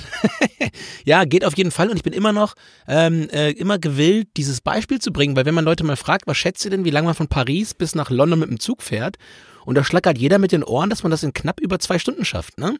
[1.05, 1.89] ja, geht auf jeden Fall.
[1.89, 2.55] Und ich bin immer noch
[2.87, 6.37] ähm, äh, immer gewillt, dieses Beispiel zu bringen, weil wenn man Leute mal fragt, was
[6.37, 9.17] schätzt ihr denn, wie lange man von Paris bis nach London mit dem Zug fährt?
[9.65, 12.23] Und da schlackert jeder mit den Ohren, dass man das in knapp über zwei Stunden
[12.23, 12.59] schafft.
[12.59, 12.77] Ne?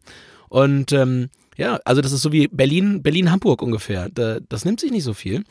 [0.49, 4.09] Und ähm, ja, also das ist so wie Berlin, Berlin-Hamburg ungefähr.
[4.13, 5.43] Da, das nimmt sich nicht so viel.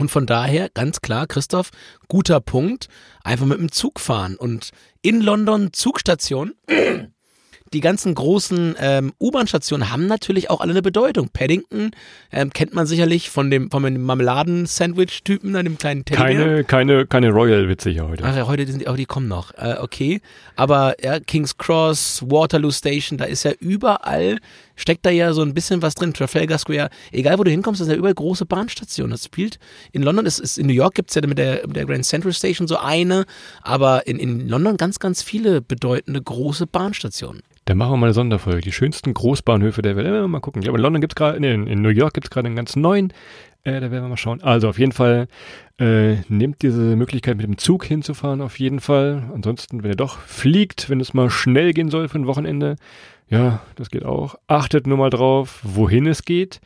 [0.00, 1.70] Und von daher ganz klar, Christoph,
[2.08, 2.88] guter Punkt,
[3.22, 4.36] einfach mit dem Zug fahren.
[4.36, 4.70] Und
[5.02, 6.54] in London Zugstation,
[7.74, 11.28] die ganzen großen ähm, U-Bahn-Stationen haben natürlich auch alle eine Bedeutung.
[11.28, 11.90] Paddington
[12.32, 16.34] ähm, kennt man sicherlich von dem, von dem Marmeladen-Sandwich-Typen, an dem kleinen Teddybär.
[16.34, 18.24] Keine, keine, keine Royal-Witze hier heute.
[18.24, 19.52] Ach ja, heute sind die, oh, die kommen noch.
[19.52, 20.22] Äh, okay.
[20.56, 24.38] Aber ja, King's Cross, Waterloo Station, da ist ja überall,
[24.80, 26.14] steckt da ja so ein bisschen was drin.
[26.14, 29.12] Trafalgar Square, egal wo du hinkommst, das sind ja überall große Bahnstationen.
[29.12, 29.58] Das spielt
[29.92, 32.32] in London, ist, ist in New York gibt's ja mit der, mit der Grand Central
[32.32, 33.26] Station so eine,
[33.62, 37.42] aber in, in London ganz, ganz viele bedeutende große Bahnstationen.
[37.66, 38.62] Dann machen wir mal eine Sonderfolge.
[38.62, 40.06] Die schönsten Großbahnhöfe der Welt.
[40.06, 40.60] Äh, mal gucken.
[40.60, 42.56] Ich glaube, in London gibt es gerade, nee, in New York gibt es gerade einen
[42.56, 43.12] ganz neuen.
[43.62, 44.42] Äh, da werden wir mal schauen.
[44.42, 45.28] Also auf jeden Fall
[45.78, 49.30] äh, nehmt diese Möglichkeit mit dem Zug hinzufahren, auf jeden Fall.
[49.34, 52.76] Ansonsten, wenn ihr doch fliegt, wenn es mal schnell gehen soll für ein Wochenende,
[53.30, 54.36] ja, das geht auch.
[54.46, 56.60] Achtet nur mal drauf, wohin es geht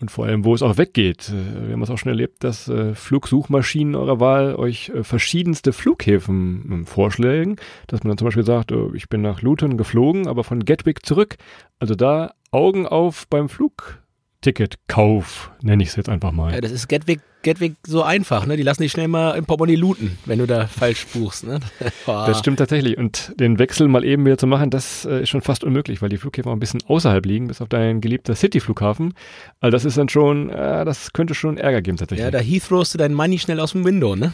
[0.00, 1.28] und vor allem, wo es auch weggeht.
[1.28, 5.72] Äh, Wir haben es auch schon erlebt, dass äh, Flugsuchmaschinen eurer Wahl euch äh, verschiedenste
[5.72, 10.26] Flughäfen ähm, vorschlagen, dass man dann zum Beispiel sagt, äh, ich bin nach Luton geflogen,
[10.26, 11.36] aber von Gatwick zurück.
[11.78, 13.99] Also da Augen auf beim Flug
[14.40, 16.54] Ticketkauf, nenne ich es jetzt einfach mal.
[16.54, 18.56] Ja, das ist Gatwick, Gatwick so einfach, ne?
[18.56, 21.60] Die lassen dich schnell mal im Portemonnaie looten, wenn du da falsch buchst, ne?
[22.06, 22.96] Das stimmt tatsächlich.
[22.96, 26.08] Und den Wechsel mal eben wieder zu machen, das äh, ist schon fast unmöglich, weil
[26.08, 29.14] die Flughäfen auch ein bisschen außerhalb liegen, bis auf dein geliebter City-Flughafen.
[29.60, 32.24] Also das ist dann schon, äh, das könnte schon Ärger geben tatsächlich.
[32.24, 34.32] Ja, da Heathrowst du dein Money schnell aus dem Window, ne?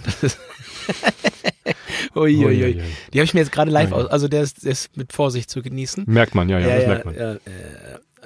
[2.14, 2.46] Uiuiui.
[2.46, 2.82] Ui, ui.
[3.12, 5.50] Die habe ich mir jetzt gerade live aus, also der ist, der ist mit Vorsicht
[5.50, 6.04] zu genießen.
[6.06, 7.14] Merkt man, ja, ja, ja das ja, merkt man.
[7.16, 7.38] Ja, äh,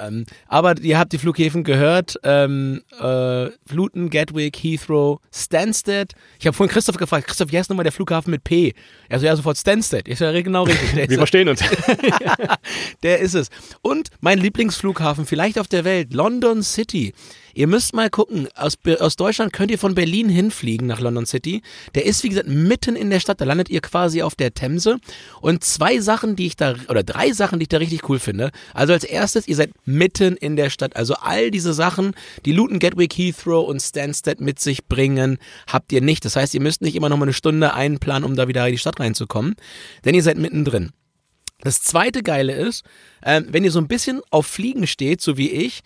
[0.01, 2.17] ähm, aber ihr habt die Flughäfen gehört.
[2.23, 6.13] Ähm, äh, Luton, Gatwick, Heathrow, Stansted.
[6.39, 8.75] Ich habe vorhin Christoph gefragt, Christoph, wie heißt nochmal der Flughafen mit P?
[9.09, 10.09] Er so, ja, sofort Stansted.
[10.09, 11.11] Ich so, ja, genau richtig.
[11.11, 11.63] Wir verstehen uns.
[13.03, 13.49] der ist es.
[13.83, 17.13] Und mein Lieblingsflughafen, vielleicht auf der Welt, London City.
[17.55, 21.63] Ihr müsst mal gucken, aus, aus Deutschland könnt ihr von Berlin hinfliegen nach London City.
[21.95, 23.41] Der ist, wie gesagt, mitten in der Stadt.
[23.41, 24.99] Da landet ihr quasi auf der Themse.
[25.41, 28.51] Und zwei Sachen, die ich da, oder drei Sachen, die ich da richtig cool finde.
[28.75, 30.97] Also als erstes, ihr seid mitten in der Stadt.
[30.97, 32.13] Also all diese Sachen,
[32.45, 36.25] die Luton, Gatwick, Heathrow und Stansted mit sich bringen, habt ihr nicht.
[36.25, 38.73] Das heißt, ihr müsst nicht immer noch mal eine Stunde einplanen, um da wieder in
[38.73, 39.55] die Stadt reinzukommen.
[40.05, 40.91] Denn ihr seid mittendrin.
[41.63, 42.85] Das zweite Geile ist,
[43.21, 45.83] äh, wenn ihr so ein bisschen auf Fliegen steht, so wie ich,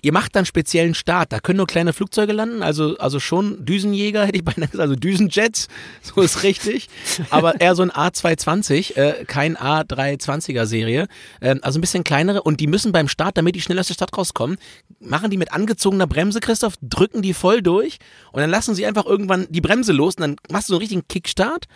[0.00, 1.32] Ihr macht dann speziellen Start.
[1.32, 4.94] Da können nur kleine Flugzeuge landen, also, also schon Düsenjäger, hätte ich beinahe gesagt, also
[4.94, 5.68] Düsenjets,
[6.02, 6.88] so ist richtig.
[7.30, 11.08] Aber eher so ein A220, äh, kein A320er Serie.
[11.40, 13.94] Äh, also ein bisschen kleinere und die müssen beim Start, damit die schnell aus der
[13.94, 14.58] Stadt rauskommen,
[15.00, 17.98] machen die mit angezogener Bremse, Christoph, drücken die voll durch
[18.32, 20.82] und dann lassen sie einfach irgendwann die Bremse los und dann machst du so einen
[20.82, 21.66] richtigen Kickstart.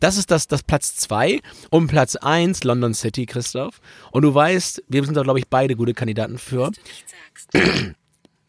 [0.00, 3.80] Das ist das, das Platz zwei und Platz eins London City, Christoph.
[4.10, 6.70] Und du weißt, wir sind da, glaube ich, beide gute Kandidaten für.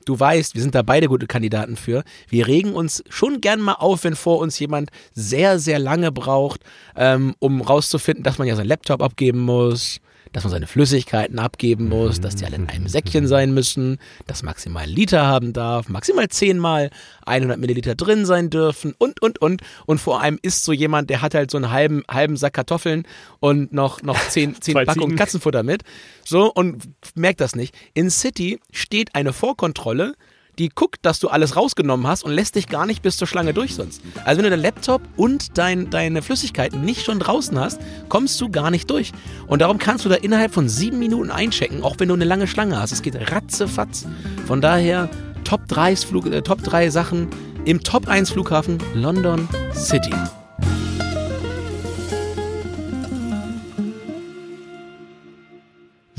[0.05, 2.03] Du weißt, wir sind da beide gute Kandidaten für.
[2.27, 6.61] Wir regen uns schon gern mal auf, wenn vor uns jemand sehr, sehr lange braucht,
[6.95, 9.99] ähm, um rauszufinden, dass man ja seinen Laptop abgeben muss,
[10.31, 14.43] dass man seine Flüssigkeiten abgeben muss, dass die alle in einem Säckchen sein müssen, dass
[14.43, 16.89] maximal Liter haben darf, maximal zehnmal
[17.25, 19.61] 100 Milliliter drin sein dürfen und, und, und.
[19.85, 23.03] Und vor allem ist so jemand, der hat halt so einen halben, halben Sack Kartoffeln
[23.39, 25.83] und noch, noch zehn, zehn Packungen Katzenfutter mit.
[26.25, 26.83] So, und
[27.15, 27.75] merkt das nicht.
[27.93, 30.13] In City steht eine Vorkontrolle,
[30.57, 33.53] die guckt, dass du alles rausgenommen hast und lässt dich gar nicht bis zur Schlange
[33.53, 34.01] durch sonst.
[34.25, 38.49] Also wenn du deinen Laptop und dein, deine Flüssigkeiten nicht schon draußen hast, kommst du
[38.49, 39.11] gar nicht durch.
[39.47, 42.47] Und darum kannst du da innerhalb von sieben Minuten einchecken, auch wenn du eine lange
[42.47, 42.91] Schlange hast.
[42.91, 44.05] Es geht ratzefatz.
[44.45, 45.09] Von daher
[45.43, 47.27] Top 3, Flug, äh, Top 3 Sachen
[47.65, 50.13] im Top 1 Flughafen London City.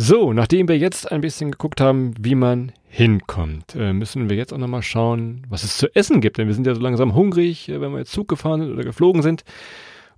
[0.04, 4.52] So, nachdem wir jetzt ein bisschen geguckt haben, wie man hinkommt, äh, müssen wir jetzt
[4.52, 6.38] auch nochmal schauen, was es zu essen gibt.
[6.38, 8.82] Denn wir sind ja so langsam hungrig, äh, wenn wir jetzt Zug gefahren sind oder
[8.82, 9.44] geflogen sind.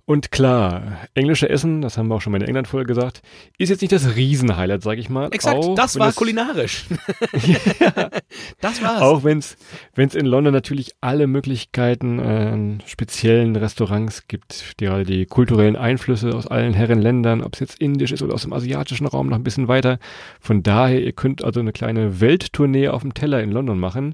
[0.07, 3.23] Und klar, englische Essen, das haben wir auch schon mal in der England-Folge gesagt,
[3.57, 5.29] ist jetzt nicht das Riesenhighlight, sag ich mal.
[5.31, 6.85] Exakt, auch, das war kulinarisch.
[7.41, 7.57] ja,
[8.61, 9.01] das war's.
[9.01, 9.55] Auch wenn es
[10.15, 16.45] in London natürlich alle Möglichkeiten an äh, speziellen Restaurants gibt, gerade die kulturellen Einflüsse aus
[16.45, 19.67] allen Herrenländern, ob es jetzt indisch ist oder aus dem asiatischen Raum noch ein bisschen
[19.67, 19.97] weiter.
[20.39, 24.13] Von daher, ihr könnt also eine kleine Welttournee auf dem Teller in London machen.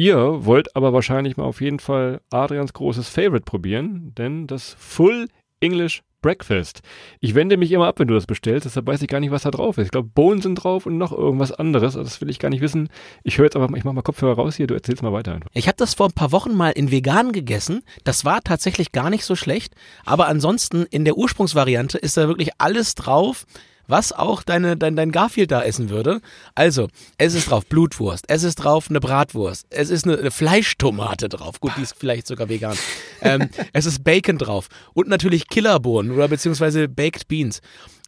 [0.00, 5.28] Ihr wollt aber wahrscheinlich mal auf jeden Fall Adrians großes Favorite probieren, denn das Full
[5.60, 6.80] English Breakfast.
[7.20, 9.42] Ich wende mich immer ab, wenn du das bestellst, deshalb weiß ich gar nicht, was
[9.42, 9.84] da drauf ist.
[9.84, 11.96] Ich glaube, Bohnen sind drauf und noch irgendwas anderes.
[11.96, 12.88] Also das will ich gar nicht wissen.
[13.24, 15.38] Ich höre jetzt aber, ich mach mal Kopfhörer raus hier, du erzählst mal weiter.
[15.52, 17.82] Ich habe das vor ein paar Wochen mal in vegan gegessen.
[18.02, 19.74] Das war tatsächlich gar nicht so schlecht.
[20.06, 23.44] Aber ansonsten in der Ursprungsvariante ist da wirklich alles drauf
[23.90, 26.20] was auch deine, dein, dein Garfield da essen würde.
[26.54, 31.28] Also, es ist drauf Blutwurst, es ist drauf eine Bratwurst, es ist eine, eine Fleischtomate
[31.28, 31.60] drauf.
[31.60, 32.76] Gut, die ist vielleicht sogar vegan.
[33.20, 37.60] ähm, es ist Bacon drauf und natürlich Killerbohnen oder beziehungsweise Baked Beans.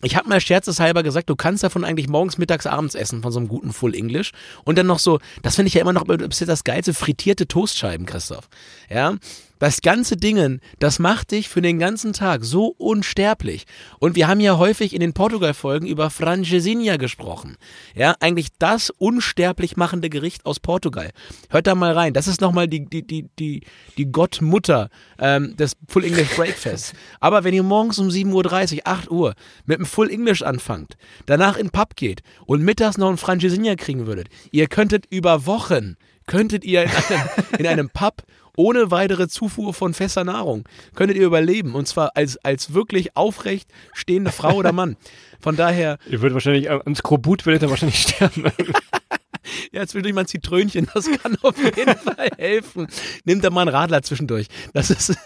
[0.05, 3.39] Ich habe mal scherzeshalber gesagt, du kannst davon eigentlich morgens, mittags, abends essen, von so
[3.39, 4.33] einem guten Full English.
[4.65, 7.47] Und dann noch so, das finde ich ja immer noch bis jetzt das geilste, frittierte
[7.47, 8.49] Toastscheiben, Christoph.
[8.91, 9.15] Ja,
[9.63, 13.67] das ganze Dingen, das macht dich für den ganzen Tag so unsterblich.
[14.01, 17.57] Und wir haben ja häufig in den Portugal-Folgen über Francesinha gesprochen.
[17.95, 21.13] Ja, eigentlich das unsterblich machende Gericht aus Portugal.
[21.49, 22.13] Hört da mal rein.
[22.13, 23.63] Das ist nochmal die, die, die, die,
[23.97, 24.89] die Gottmutter
[25.21, 26.93] ähm, des Full English Breakfasts.
[27.21, 30.97] Aber wenn ihr morgens um 7.30 Uhr, 8 Uhr mit einem Full English anfangt,
[31.27, 35.47] danach in den Pub geht und mittags noch ein Francesinha kriegen würdet, ihr könntet über
[35.47, 35.95] Wochen
[36.27, 38.23] könntet ihr in einem, in einem Pub
[38.57, 41.75] ohne weitere Zufuhr von fester Nahrung könntet ihr überleben.
[41.75, 44.97] Und zwar als, als wirklich aufrecht stehende Frau oder Mann.
[45.41, 45.99] Von daher.
[46.11, 48.45] Ihr würdet wahrscheinlich, am Skrobut würdet ihr wahrscheinlich sterben.
[49.73, 52.87] ja, zwischendurch mal ein Zitrönchen, das kann auf jeden Fall helfen.
[53.25, 54.47] Nimmt da mal einen Radler zwischendurch.
[54.73, 55.17] Das ist.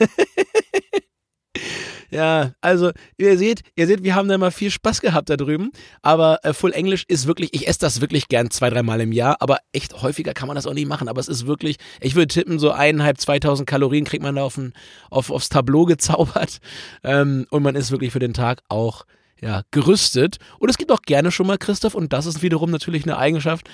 [2.10, 5.70] Ja, also ihr seht, ihr seht, wir haben da mal viel Spaß gehabt da drüben.
[6.02, 9.36] Aber äh, Full English ist wirklich, ich esse das wirklich gern zwei, dreimal im Jahr,
[9.40, 11.08] aber echt häufiger kann man das auch nicht machen.
[11.08, 14.56] Aber es ist wirklich, ich würde tippen, so eineinhalb, zweitausend Kalorien kriegt man da auf
[14.56, 14.72] ein,
[15.10, 16.58] auf, aufs Tableau gezaubert.
[17.02, 19.04] Ähm, und man ist wirklich für den Tag auch
[19.40, 20.38] ja, gerüstet.
[20.58, 23.68] Und es gibt auch gerne schon mal Christoph, und das ist wiederum natürlich eine Eigenschaft,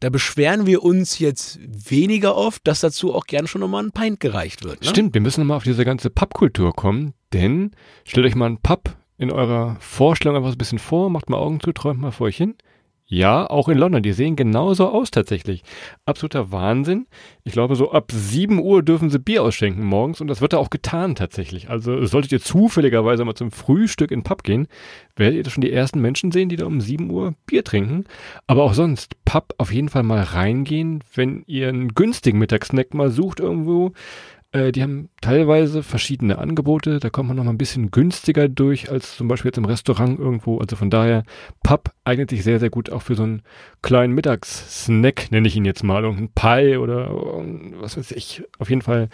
[0.00, 4.20] da beschweren wir uns jetzt weniger oft, dass dazu auch gerne schon nochmal ein Pint
[4.20, 4.82] gereicht wird.
[4.82, 4.88] Ne?
[4.88, 7.72] Stimmt, wir müssen nochmal auf diese ganze Pappkultur kommen, denn
[8.04, 11.38] stellt euch mal einen Papp in eurer Vorstellung einfach so ein bisschen vor, macht mal
[11.38, 12.54] Augen zu, träumt mal vor euch hin.
[13.10, 14.02] Ja, auch in London.
[14.02, 15.62] Die sehen genauso aus tatsächlich.
[16.04, 17.06] Absoluter Wahnsinn.
[17.42, 20.58] Ich glaube, so ab 7 Uhr dürfen sie Bier ausschenken morgens und das wird da
[20.58, 21.70] auch getan tatsächlich.
[21.70, 24.68] Also solltet ihr zufälligerweise mal zum Frühstück in den Pub gehen,
[25.16, 28.04] werdet ihr schon die ersten Menschen sehen, die da um 7 Uhr Bier trinken.
[28.46, 33.10] Aber auch sonst, Pub auf jeden Fall mal reingehen, wenn ihr einen günstigen Mittagssnack mal
[33.10, 33.94] sucht irgendwo.
[34.58, 36.98] Äh, die haben teilweise verschiedene Angebote.
[36.98, 40.18] Da kommt man noch mal ein bisschen günstiger durch als zum Beispiel jetzt im Restaurant
[40.18, 40.58] irgendwo.
[40.58, 41.24] Also von daher,
[41.62, 43.42] Pub eignet sich sehr, sehr gut auch für so einen
[43.82, 46.02] kleinen Mittagssnack, nenne ich ihn jetzt mal.
[46.02, 47.10] Irgendein Pie oder
[47.80, 48.42] was weiß ich.
[48.58, 49.08] Auf jeden Fall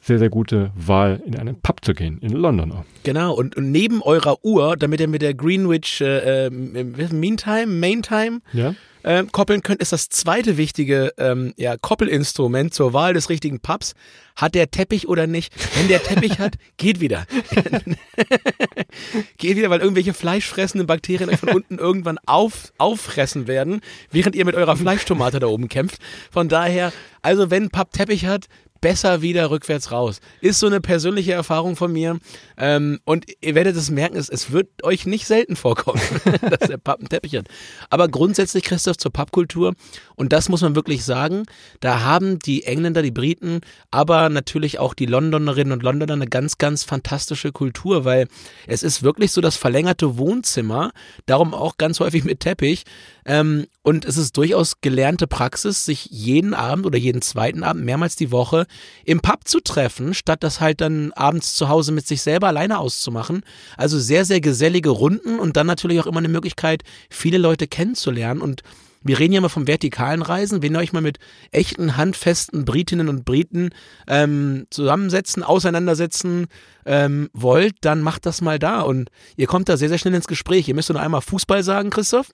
[0.00, 2.84] sehr, sehr gute Wahl, in einen Pub zu gehen, in London auch.
[3.02, 8.76] Genau, und, und neben eurer Uhr, damit ihr mit der Greenwich äh, Meantime, Maintime Ja?
[9.06, 13.94] Äh, koppeln könnt, ist das zweite wichtige ähm, ja, Koppelinstrument zur Wahl des richtigen Pubs.
[14.34, 15.54] Hat der Teppich oder nicht?
[15.76, 17.24] Wenn der Teppich hat, geht wieder.
[19.38, 24.44] geht wieder, weil irgendwelche fleischfressenden Bakterien euch von unten irgendwann auf, auffressen werden, während ihr
[24.44, 26.00] mit eurer Fleischtomate da oben kämpft.
[26.32, 26.92] Von daher,
[27.22, 28.46] also wenn Pub Teppich hat,
[28.86, 30.20] besser wieder rückwärts raus.
[30.40, 32.20] Ist so eine persönliche Erfahrung von mir.
[32.56, 36.00] Ähm, und ihr werdet es merken, es, es wird euch nicht selten vorkommen,
[36.40, 37.48] dass der Pub einen Teppich hat.
[37.90, 39.74] Aber grundsätzlich, Christoph, zur Pappkultur,
[40.14, 41.46] und das muss man wirklich sagen,
[41.80, 46.56] da haben die Engländer, die Briten, aber natürlich auch die Londonerinnen und Londoner eine ganz,
[46.56, 48.28] ganz fantastische Kultur, weil
[48.68, 50.92] es ist wirklich so das verlängerte Wohnzimmer,
[51.26, 52.84] darum auch ganz häufig mit Teppich.
[53.24, 58.14] Ähm, und es ist durchaus gelernte Praxis, sich jeden Abend oder jeden zweiten Abend mehrmals
[58.14, 58.66] die Woche
[59.04, 62.78] im Pub zu treffen, statt das halt dann abends zu Hause mit sich selber alleine
[62.78, 63.42] auszumachen.
[63.76, 68.40] Also sehr, sehr gesellige Runden und dann natürlich auch immer eine Möglichkeit, viele Leute kennenzulernen
[68.40, 68.62] und
[69.06, 70.62] wir reden ja mal vom vertikalen Reisen.
[70.62, 71.18] Wenn ihr euch mal mit
[71.52, 73.70] echten, handfesten Britinnen und Briten
[74.08, 76.46] ähm, zusammensetzen, auseinandersetzen
[76.84, 78.80] ähm, wollt, dann macht das mal da.
[78.80, 80.68] Und ihr kommt da sehr, sehr schnell ins Gespräch.
[80.68, 82.30] Ihr müsst nur einmal Fußball sagen, Christoph.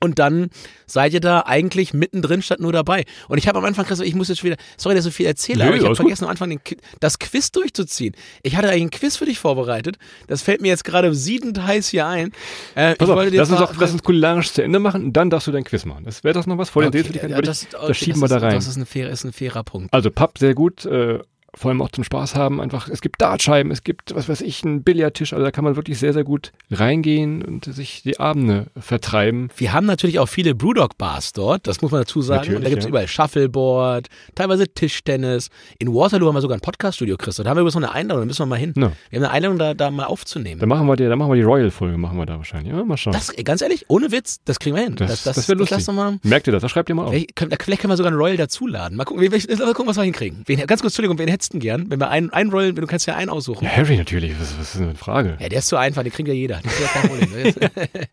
[0.00, 0.50] Und dann
[0.86, 3.04] seid ihr da eigentlich mittendrin statt nur dabei.
[3.28, 5.26] Und ich habe am Anfang, Christoph, ich muss jetzt wieder, sorry, dass ich so viel
[5.26, 6.60] erzähle, Nö, aber ich habe vergessen, am Anfang den,
[7.00, 8.14] das Quiz durchzuziehen.
[8.42, 9.96] Ich hatte eigentlich ein Quiz für dich vorbereitet.
[10.26, 12.32] Das fällt mir jetzt gerade siedend heiß hier ein.
[12.74, 15.30] Äh, Pass ich auf, lass uns, doch, lass uns kulinarisch zu Ende machen und dann
[15.30, 16.04] darfst du dein Quiz machen.
[16.04, 18.22] Das wäre das noch was vor den Okay, ja, würde das, okay, das schieben das
[18.22, 18.54] wir da ist, rein.
[18.54, 19.92] Das ist ein, fair, ist ein fairer Punkt.
[19.92, 21.20] Also Pub sehr gut, äh,
[21.58, 22.60] vor allem auch zum Spaß haben.
[22.60, 25.32] Einfach, es gibt Dartscheiben, es gibt, was weiß ich, einen Billardtisch.
[25.32, 29.48] Also da kann man wirklich sehr, sehr gut reingehen und sich die Abende vertreiben.
[29.56, 32.40] Wir haben natürlich auch viele Brewdog-Bars dort, das muss man dazu sagen.
[32.40, 32.88] Natürlich, und da gibt es ja.
[32.90, 35.48] überall Shuffleboard, teilweise Tischtennis.
[35.78, 37.36] In Waterloo haben wir sogar ein Podcast-Studio, Chris.
[37.36, 38.74] Da haben wir übrigens noch eine Einladung, da müssen wir mal hin.
[38.76, 38.92] Ja.
[39.10, 40.60] Wir haben eine Einladung, da, da mal aufzunehmen.
[40.60, 42.72] Dann machen wir die, machen wir die Royal-Folge, machen wir da wahrscheinlich.
[42.74, 43.12] Ja, mal schauen.
[43.12, 44.96] Das, ganz ehrlich, ohne Witz, das kriegen wir hin.
[44.96, 45.76] Das- das wär lustig.
[45.78, 46.62] lass doch mal, Merkt ihr das?
[46.62, 47.12] Das schreibt ihr mal auf.
[47.14, 48.96] Da- vielleicht können wir sogar einen Royal dazuladen.
[48.96, 50.42] Mal gucken, welch- mal gucken was wir hinkriegen.
[50.46, 51.90] Wen, ganz kurz, Entschuldigung, wen hättest denn gern?
[51.90, 53.64] Wenn wir einen, einen Royal, du kannst ja einen aussuchen.
[53.64, 55.36] Ja, Harry natürlich, was, was ist denn eine Frage?
[55.40, 56.60] Ja, der ist zu einfach, den kriegt ja jeder.
[56.62, 57.54] Das ist ja kein Problem.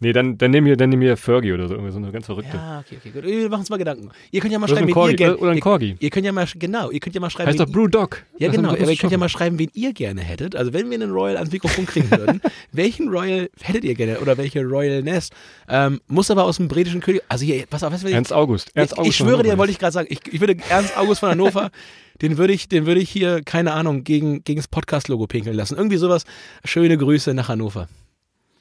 [0.00, 2.26] Nee, dann, dann nehmen wir, dann nehmen wir Fergie oder so, irgendwie so eine ganz
[2.26, 2.56] verrückte.
[2.56, 3.24] ja, okay, okay, gut.
[3.24, 4.10] Wir machen uns mal Gedanken.
[4.30, 5.36] Ihr könnt ja mal Oder so schreiben, ein wen ihr gerne.
[5.38, 5.96] oder ein ihr, Corgi.
[5.98, 8.22] ihr könnt ja mal, genau, ihr könnt ja mal schreiben, Heißt doch Brew Dog.
[8.38, 8.70] Ja, Das genau.
[8.70, 10.54] Aber ihr könnt ja mal schreiben, wen ihr gerne hättet.
[10.56, 12.40] Also, wenn wir einen Royal ans Mikrofon kriegen würden,
[12.72, 15.32] welchen Royal hättet ihr gerne oder welche Royal Nest?
[15.68, 17.22] Ähm, muss aber aus dem britischen König.
[17.28, 18.14] Also, hier, pass auf, was will ich?
[18.14, 18.70] Ernst August.
[18.74, 20.96] Ernst ich, August ich schwöre von dir, wollte ich gerade sagen, ich, ich würde Ernst
[20.96, 21.70] August von Hannover,
[22.22, 25.76] den würde ich, den würde ich hier, keine Ahnung, gegen, gegen das Podcast-Logo pinkeln lassen.
[25.76, 26.24] Irgendwie sowas.
[26.64, 27.88] Schöne Grüße nach Hannover.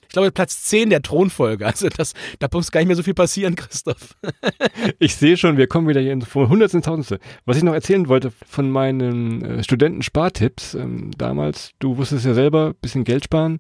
[0.08, 1.66] Ich glaube, Platz 10 der Thronfolge.
[1.66, 4.16] Also, das, da muss gar nicht mehr so viel passieren, Christoph.
[5.00, 7.20] Ich sehe schon, wir kommen wieder hier in, von Hundertsten Tausendste.
[7.46, 12.74] Was ich noch erzählen wollte von meinen äh, Studenten-Spartipps, ähm, damals, du wusstest ja selber,
[12.74, 13.60] bisschen Geld sparen.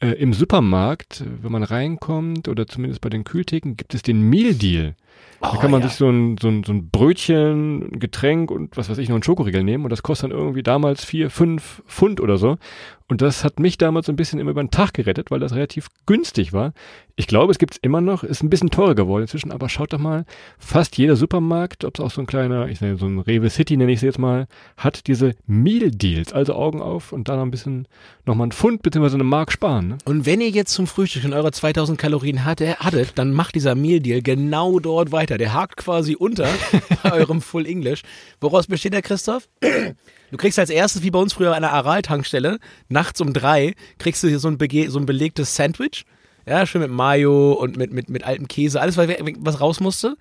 [0.00, 4.20] Äh, Im Supermarkt, äh, wenn man reinkommt oder zumindest bei den Kühltheken, gibt es den
[4.28, 4.94] Meal Deal.
[5.40, 5.88] Da Oh, kann man ja.
[5.88, 9.16] sich so ein, so, ein, so ein Brötchen, ein Getränk und was weiß ich, noch
[9.16, 12.56] einen Schokoriegel nehmen und das kostet dann irgendwie damals vier, fünf Pfund oder so.
[13.06, 15.52] Und das hat mich damals so ein bisschen immer über den Tag gerettet, weil das
[15.54, 16.72] relativ günstig war.
[17.16, 19.98] Ich glaube, es gibt's immer noch, ist ein bisschen teurer geworden inzwischen, aber schaut doch
[19.98, 20.24] mal,
[20.58, 23.76] fast jeder Supermarkt, ob es auch so ein kleiner, ich sage so ein Rewe City
[23.76, 24.46] nenne ich es jetzt mal,
[24.78, 27.86] hat diese Meal Deals, also Augen auf und da noch ein bisschen,
[28.24, 29.14] nochmal ein Pfund bzw.
[29.14, 29.88] eine Mark sparen.
[29.88, 29.98] Ne?
[30.06, 33.74] Und wenn ihr jetzt zum Frühstück schon eure 2000 Kalorien hatte, hattet, dann macht dieser
[33.74, 35.38] Meal Deal genau dort laut weiter.
[35.38, 36.48] Der hakt quasi unter
[37.02, 38.02] bei eurem Full English.
[38.40, 39.48] Woraus besteht der, Christoph?
[40.30, 44.22] Du kriegst als erstes, wie bei uns früher an der Aral-Tankstelle, nachts um drei, kriegst
[44.22, 46.04] du hier so ein, bege so ein belegtes Sandwich.
[46.46, 50.16] Ja, schön mit Mayo und mit, mit, mit altem Käse, alles, was, was raus musste.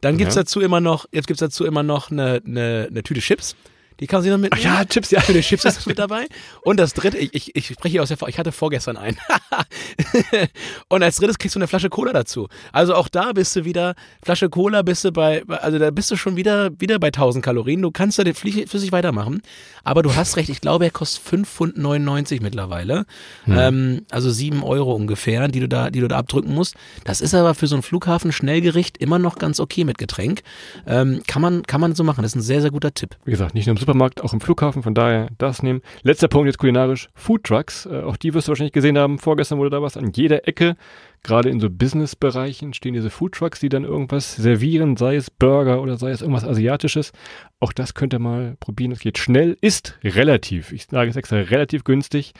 [0.00, 0.42] Dann gibt's Ja.
[0.42, 3.56] dazu immer noch, jetzt gibt's dazu immer noch eine, eine, eine Tüte Chips.
[4.00, 4.62] Die kann sich noch mitnehmen.
[4.66, 5.20] Ach ja, Chips, ja.
[5.20, 6.26] Tüte Chips ist mit dabei.
[6.62, 9.16] Und das dritte, ich, ich, ich spreche hier aus der, ich hatte vorgestern einen.
[10.88, 12.48] und als drittes kriegst du eine Flasche Cola dazu.
[12.72, 16.16] Also auch da bist du wieder, Flasche Cola bist du bei, also da bist du
[16.16, 17.82] schon wieder, wieder bei 1000 Kalorien.
[17.82, 19.42] Du kannst da flie- flüssig weitermachen.
[19.84, 23.04] Aber du hast recht, ich glaube, er kostet 5,99 Pfund mittlerweile.
[23.46, 26.74] Ähm, also 7 Euro ungefähr, die du da, die du da abdrücken musst.
[27.04, 30.42] Das ist aber für so ein Flughafen-Schnellgericht immer noch ganz okay mit Getränk.
[30.86, 32.22] Ähm, kann man, kann man so machen.
[32.22, 33.16] Das ist ein sehr, sehr guter Tipp.
[33.24, 35.82] Wie gesagt, nicht nur im Supermarkt, auch im Flughafen, von daher das nehmen.
[36.02, 37.84] Letzter Punkt jetzt kulinarisch, Food Trucks.
[37.84, 39.18] Äh, auch die wirst du wahrscheinlich gesehen haben.
[39.18, 40.76] Vorgestern wurde da was an jeder Ecke.
[41.22, 45.82] Gerade in so Business-Bereichen stehen diese Food Trucks, die dann irgendwas servieren, sei es Burger
[45.82, 47.12] oder sei es irgendwas Asiatisches.
[47.60, 48.92] Auch das könnt ihr mal probieren.
[48.92, 52.32] Es geht schnell, ist relativ, ich sage es extra, relativ günstig.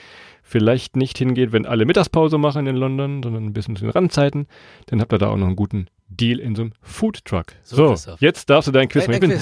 [0.43, 4.47] Vielleicht nicht hingeht, wenn alle Mittagspause machen in London, sondern ein bisschen zu den Randzeiten.
[4.87, 7.47] Dann habt ihr da auch noch einen guten Deal in so einem Food Truck.
[7.63, 9.39] So, So, jetzt darfst du deinen Quiz machen.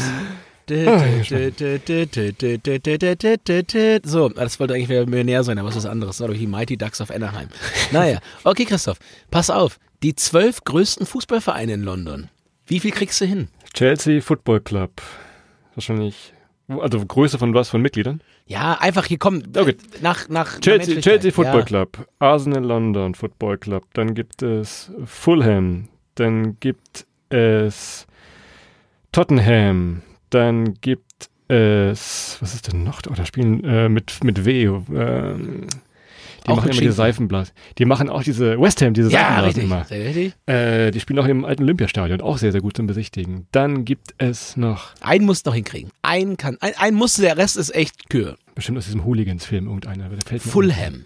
[4.04, 6.18] So, das wollte eigentlich wieder Millionär sein, aber es ist was anderes.
[6.18, 7.48] Doch die Mighty Ducks of Anaheim.
[7.90, 8.98] Naja, okay, Christoph,
[9.30, 9.78] pass auf.
[10.02, 12.28] Die zwölf größten Fußballvereine in London.
[12.66, 13.48] Wie viel kriegst du hin?
[13.74, 15.02] Chelsea Football Club.
[15.74, 16.34] Wahrscheinlich,
[16.68, 17.68] also Größe von was?
[17.68, 18.20] Von Mitgliedern?
[18.46, 19.44] Ja, einfach hier kommen.
[19.56, 19.76] Okay.
[20.00, 21.00] Nach, nach nach Chelsea.
[21.00, 21.64] Chelsea Football ja.
[21.64, 28.06] Club, Arsenal London Football Club, dann gibt es Fulham, dann gibt es
[29.12, 30.02] Tottenham,
[30.34, 33.00] dann gibt es, was ist denn noch?
[33.10, 34.64] Oh, da spielen äh, mit, mit W.
[34.64, 35.66] Ähm,
[36.44, 36.92] die Auch machen immer diese Schinken.
[36.92, 37.52] Seifenblas.
[37.78, 39.64] Die machen auch diese West Ham, diese Ja, Seifenblasen richtig.
[39.64, 39.84] immer.
[39.84, 40.32] Sehr richtig.
[40.46, 43.46] Äh, die spielen auch im alten Olympiastadion, auch sehr, sehr gut zum Besichtigen.
[43.52, 45.90] Dann gibt es noch, Einen musst du noch hinkriegen.
[46.02, 48.36] Einen kann, ein, einen musste, der Rest ist echt Kühe.
[48.56, 50.50] bestimmt aus diesem Hooligans-Film irgendeiner, der fällt mir.
[50.52, 51.04] Fulham.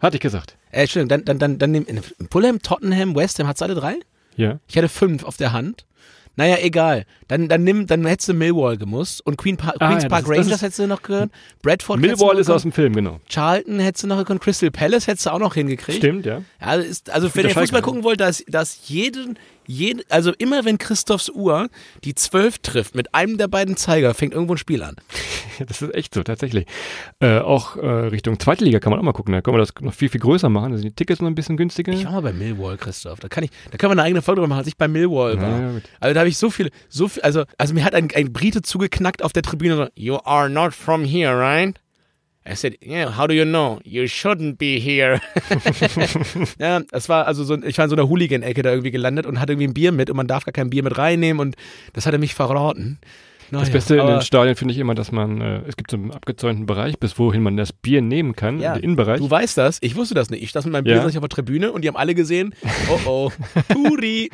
[0.00, 0.56] Hatte ich gesagt.
[0.70, 1.86] Äh, Entschuldigung, dann, dann, dann, dann nimm,
[2.30, 3.96] Fulham, Tottenham, West Ham, hat's alle drei?
[4.36, 4.60] Ja.
[4.66, 5.84] Ich hatte fünf auf der Hand.
[6.40, 7.04] Naja, egal.
[7.28, 10.24] Dann, dann nimm, dann hättest du Millwall gemusst und Queen pa Ah, Queen's ja, Park
[10.24, 11.30] das ist- das Rangers ist- hättest du noch gehört.
[11.62, 13.20] Bradford Millwall ist aus dem Film, genau.
[13.28, 14.40] Charlton hättest du noch gekonnt.
[14.40, 15.98] Crystal Palace hättest du auch noch hingekriegt.
[15.98, 16.38] Stimmt, ja.
[16.60, 19.38] Ja, also, ist, also wenn ihr Fußball gucken wollt, dass, dass jeden,
[19.70, 21.68] jeden, also immer wenn Christophs Uhr
[22.02, 24.96] die 12 trifft mit einem der beiden Zeiger, fängt irgendwo ein Spiel an.
[25.66, 26.64] Das ist echt so, tatsächlich.
[27.20, 29.34] Äh, auch äh, Richtung Zweite Liga kann man auch mal gucken.
[29.34, 30.72] Da können wir das noch viel, viel größer machen.
[30.72, 31.92] Da sind die Tickets noch ein bisschen günstiger.
[31.92, 33.20] Ich war mal bei Millwall, Christoph.
[33.20, 35.38] Da kann ich, da können wir eine eigene Folge drüber machen, als ich bei Millwall
[35.38, 35.60] war.
[35.60, 35.70] Ja.
[36.00, 38.62] Also da habe ich so viel, so viel, also, also mir hat ein, ein Brite
[38.62, 41.78] zugeknackt auf der Tribüne so, You are not from here, right?
[42.50, 43.78] I said, yeah, how do you know?
[43.84, 45.20] You shouldn't be here.
[46.58, 49.40] ja, das war also so, ich war in so einer Hooligan-Ecke da irgendwie gelandet und
[49.40, 51.56] hatte irgendwie ein Bier mit und man darf gar kein Bier mit reinnehmen und
[51.92, 52.98] das hatte mich verraten.
[53.52, 55.96] Naja, Das Beste in den Stadien finde ich immer, dass man, äh, es gibt so
[55.96, 59.18] einen abgezäunten Bereich, bis wohin man das Bier nehmen kann, Ja, den Innenbereich.
[59.18, 60.42] Du weißt das, ich wusste das nicht.
[60.42, 61.02] Ich stand mit meinem Bier Ja.
[61.02, 62.54] saß ich auf der Tribüne und die haben alle gesehen,
[62.88, 63.32] oh oh,
[63.72, 64.30] Turi.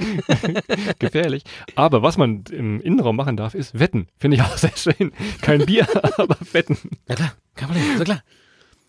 [0.98, 1.44] Gefährlich.
[1.76, 4.06] Aber was man im Innenraum machen darf, ist wetten.
[4.18, 5.12] Finde ich auch sehr schön.
[5.40, 5.86] Kein Bier,
[6.18, 6.76] aber wetten.
[7.08, 8.22] Na klar, kein Problem, ist ja klar.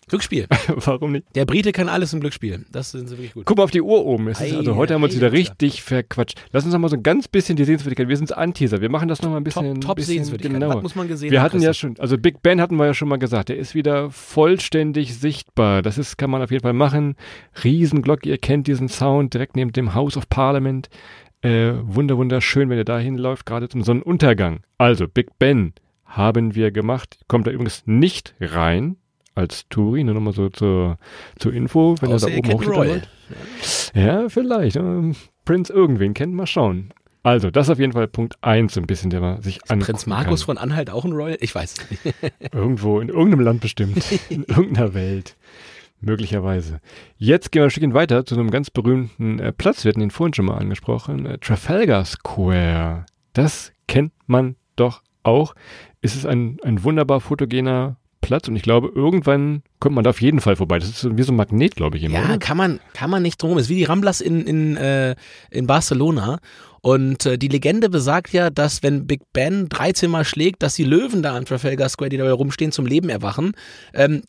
[0.08, 0.46] Glücksspiel.
[0.68, 1.26] Warum nicht?
[1.34, 2.64] Der Brite kann alles im Glücksspiel.
[2.72, 3.44] Das sind sie wirklich gut.
[3.44, 4.28] Guck mal auf die Uhr oben.
[4.28, 6.40] Ist, Ei, also heute haben wir uns wieder richtig verquatscht.
[6.52, 8.08] Lass uns noch mal so ein ganz bisschen die Sehenswürdigkeit.
[8.08, 8.80] Wir sind Anteaser.
[8.80, 10.54] Wir machen das noch mal ein bisschen, Top, top bisschen Sehenswürdigkeit.
[10.54, 10.76] genauer.
[10.76, 13.08] Was muss man gesehen Wir hatten ja schon, also Big Ben hatten wir ja schon
[13.08, 15.82] mal gesagt, der ist wieder vollständig sichtbar.
[15.82, 17.14] Das ist, kann man auf jeden Fall machen.
[17.62, 20.88] Riesenglocke, ihr kennt diesen Sound direkt neben dem House of Parliament.
[21.42, 24.60] Äh, wunder, wunderschön, wenn ihr da hinläuft, gerade zum Sonnenuntergang.
[24.78, 25.74] Also, Big Ben
[26.08, 27.20] haben wir gemacht.
[27.28, 28.96] Kommt da übrigens nicht rein
[29.34, 30.98] als Touri, nur nochmal so zur,
[31.38, 33.08] zur Info, wenn Außer ihr da oben wollt.
[33.94, 34.76] Ja, vielleicht.
[34.76, 36.92] Ähm, Prinz irgendwen kennt, mal schauen.
[37.22, 39.80] Also, das ist auf jeden Fall Punkt eins, so ein bisschen, der man sich angucken
[39.80, 40.56] Prinz Markus kann.
[40.56, 41.36] von Anhalt auch ein Royal?
[41.40, 42.14] Ich weiß nicht.
[42.52, 44.02] Irgendwo, in irgendeinem Land bestimmt.
[44.30, 45.36] in irgendeiner Welt.
[46.00, 46.80] Möglicherweise.
[47.16, 49.84] Jetzt gehen wir ein Stückchen weiter zu einem ganz berühmten äh, Platz.
[49.84, 51.26] Wir hatten ihn vorhin schon mal angesprochen.
[51.26, 53.06] Äh, Trafalgar Square.
[53.32, 55.54] Das kennt man doch auch.
[56.00, 60.20] Es ist ein, ein wunderbar fotogener Platz und ich glaube, irgendwann kommt man da auf
[60.20, 60.78] jeden Fall vorbei.
[60.78, 62.18] Das ist wie so ein Magnet, glaube ich, immer.
[62.18, 62.38] Ja, oder?
[62.38, 63.58] kann man, kann man nicht drum.
[63.58, 65.14] Ist wie die Ramblas in, in, äh,
[65.50, 66.40] in Barcelona.
[66.88, 70.84] Und äh, die Legende besagt ja, dass wenn Big Ben 13 Mal schlägt, dass die
[70.84, 73.52] Löwen da am Trafalgar Square, die dabei rumstehen, zum Leben erwachen.
[73.92, 74.22] Ähm,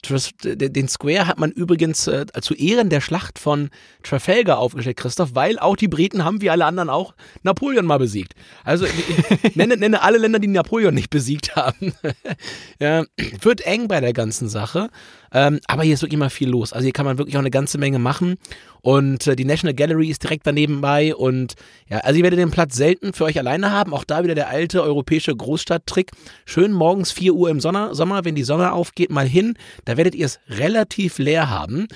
[0.43, 3.69] den Square hat man übrigens äh, zu Ehren der Schlacht von
[4.03, 8.33] Trafalgar aufgestellt, Christoph, weil auch die Briten haben, wie alle anderen auch, Napoleon mal besiegt.
[8.65, 8.87] Also
[9.55, 11.93] nenne, nenne alle Länder, die Napoleon nicht besiegt haben.
[12.81, 13.05] ja,
[13.39, 14.89] wird eng bei der ganzen Sache.
[15.31, 16.73] Ähm, aber hier ist wirklich immer viel los.
[16.73, 18.37] Also hier kann man wirklich auch eine ganze Menge machen.
[18.81, 21.15] Und äh, die National Gallery ist direkt daneben bei.
[21.15, 21.55] Und
[21.89, 23.93] ja, also ihr werdet den Platz selten für euch alleine haben.
[23.93, 26.11] Auch da wieder der alte europäische Großstadttrick.
[26.45, 29.55] Schön morgens 4 Uhr im Sommer, Sommer, wenn die Sonne aufgeht, mal hin.
[29.85, 31.87] Da werdet ihr es relativ leer haben.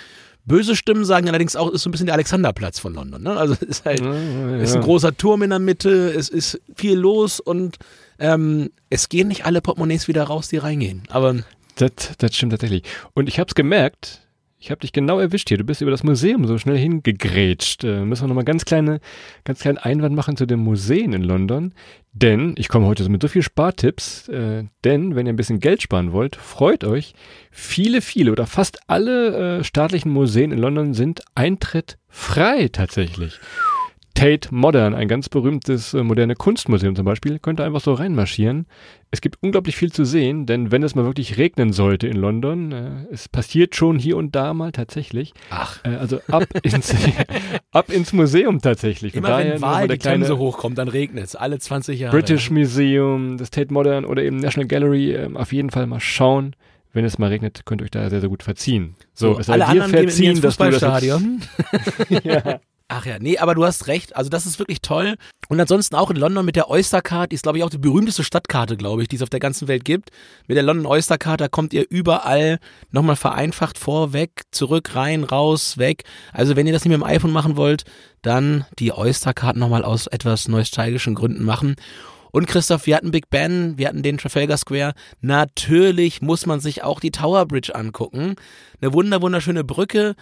[0.46, 3.24] Böse Stimmen sagen allerdings auch, ist so ein bisschen der Alexanderplatz von London.
[3.24, 3.38] Ne?
[3.38, 6.98] Also es ist halt, Ja, ist ein großer Turm in der Mitte, es ist viel
[6.98, 7.78] los und
[8.20, 11.04] ähm, es gehen nicht alle Portemonnaies wieder raus, die reingehen.
[11.10, 11.36] Aber
[11.76, 12.84] Das, das stimmt tatsächlich.
[13.14, 14.24] Und ich habe es gemerkt,
[14.64, 15.58] ich habe dich genau erwischt hier.
[15.58, 17.84] Du bist über das Museum so schnell hingegrätscht.
[17.84, 19.02] Äh, müssen wir nochmal ganz kleine,
[19.44, 21.74] ganz kleinen Einwand machen zu den Museen in London.
[22.14, 25.82] Denn, ich komme heute mit so viel Spartipps, äh, denn wenn ihr ein bisschen Geld
[25.82, 27.14] sparen wollt, freut euch,
[27.52, 33.42] viele, viele oder fast alle äh, staatlichen Museen in London sind Eintritt frei tatsächlich.
[34.24, 38.68] Tate Modern, ein ganz berühmtes äh, moderne Kunstmuseum zum Beispiel, könnt ihr einfach so reinmarschieren.
[39.12, 42.72] Es gibt unglaublich viel zu sehen, denn wenn es mal wirklich regnen sollte in London,
[42.72, 45.34] äh, es passiert schon hier und da mal tatsächlich.
[45.50, 46.96] ach, Äh, also ab ins,
[47.74, 49.12] ab ins Museum tatsächlich.
[49.12, 51.36] Von immer daher wenn Wahl der die Themse kleine hochkommt, dann regnet es.
[51.36, 52.16] Alle 20 Jahre.
[52.16, 56.56] British Museum, das Tate Modern oder eben National Gallery, ähm, auf jeden Fall mal schauen.
[56.94, 58.96] Wenn es mal regnet, könnt ihr euch da sehr, sehr gut verziehen.
[59.14, 61.42] So, So, es alle anderen gehen ins dass du das Fußballstadion.
[62.24, 62.62] ja.
[62.96, 64.16] Ach ja, nee, aber du hast recht.
[64.16, 65.16] Also das ist wirklich toll.
[65.50, 67.80] Und ansonsten auch in London mit der Oyster Card, die ist glaube ich auch die
[67.80, 70.12] berühmteste Stadtkarte, glaube ich, die es auf der ganzen Welt gibt.
[70.48, 72.60] Mit der London Oyster Card, da kommt ihr überall
[72.92, 76.04] nochmal vereinfacht vor, weg, zurück, rein, raus, weg.
[76.34, 77.84] Also wenn ihr das nicht mit dem iPhone machen wollt,
[78.22, 81.76] dann die Oyster Card nochmal aus etwas nostalgischen Gründen machen.
[82.30, 84.94] Und Christoph, wir hatten Big Ben, wir hatten den Trafalgar Square.
[85.20, 88.36] Natürlich muss man sich auch die Tower Bridge angucken.
[88.82, 90.14] Eine wunder wunderschöne Brücke.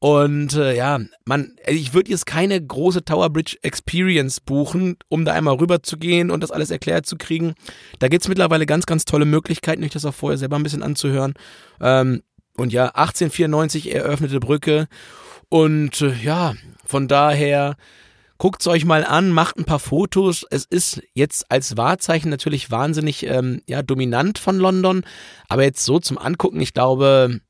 [0.00, 5.32] Und äh, ja, man, ich würde jetzt keine große Tower Bridge Experience buchen, um da
[5.32, 7.54] einmal rüber zu gehen und das alles erklärt zu kriegen.
[7.98, 11.34] Da gibt's mittlerweile ganz, ganz tolle Möglichkeiten, euch das auch vorher selber ein bisschen anzuhören.
[11.80, 12.22] Ähm,
[12.56, 14.86] und ja, 1894 eröffnete Brücke.
[15.48, 17.76] Und äh, ja, von daher
[18.36, 20.46] guckt's euch mal an, macht ein paar Fotos.
[20.48, 25.04] Es ist jetzt als Wahrzeichen natürlich wahnsinnig ähm, ja, dominant von London,
[25.48, 27.40] aber jetzt so zum Angucken, ich glaube,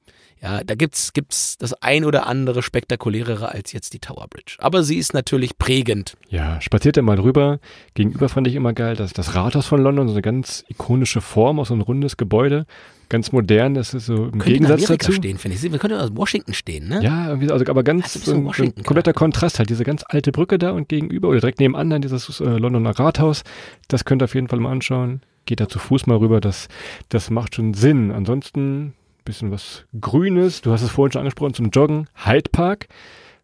[0.40, 4.56] ja, da gibt's gibt's das ein oder andere spektakulärere als jetzt die Tower Bridge.
[4.58, 6.16] Aber sie ist natürlich prägend.
[6.28, 7.58] Ja, spaziert er mal rüber.
[7.94, 11.58] Gegenüber fand ich immer geil, dass das Rathaus von London, so eine ganz ikonische Form,
[11.58, 12.66] auch so ein rundes Gebäude,
[13.08, 15.12] ganz modern, das ist so im Könnte in Gegensatz Amerika dazu.
[15.12, 15.62] stehen, finde ich.
[15.62, 17.02] Wir können aus Washington stehen, ne?
[17.02, 20.58] Ja, also aber ganz so ein, so ein kompletter Kontrast halt, diese ganz alte Brücke
[20.58, 23.44] da und gegenüber oder direkt nebenan dann dieses äh, Londoner Rathaus.
[23.88, 25.22] Das könnt ihr auf jeden Fall mal anschauen.
[25.46, 26.68] Geht da zu Fuß mal rüber, das,
[27.08, 28.12] das macht schon Sinn.
[28.12, 28.92] Ansonsten
[29.28, 32.08] bisschen was Grünes, du hast es vorhin schon angesprochen, zum Joggen.
[32.24, 32.88] Hyde Park,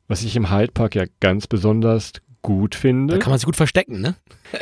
[0.08, 2.12] was ich im Hyde Park ja ganz besonders
[2.42, 3.14] gut finde.
[3.14, 4.16] Da kann man sich gut verstecken, ne?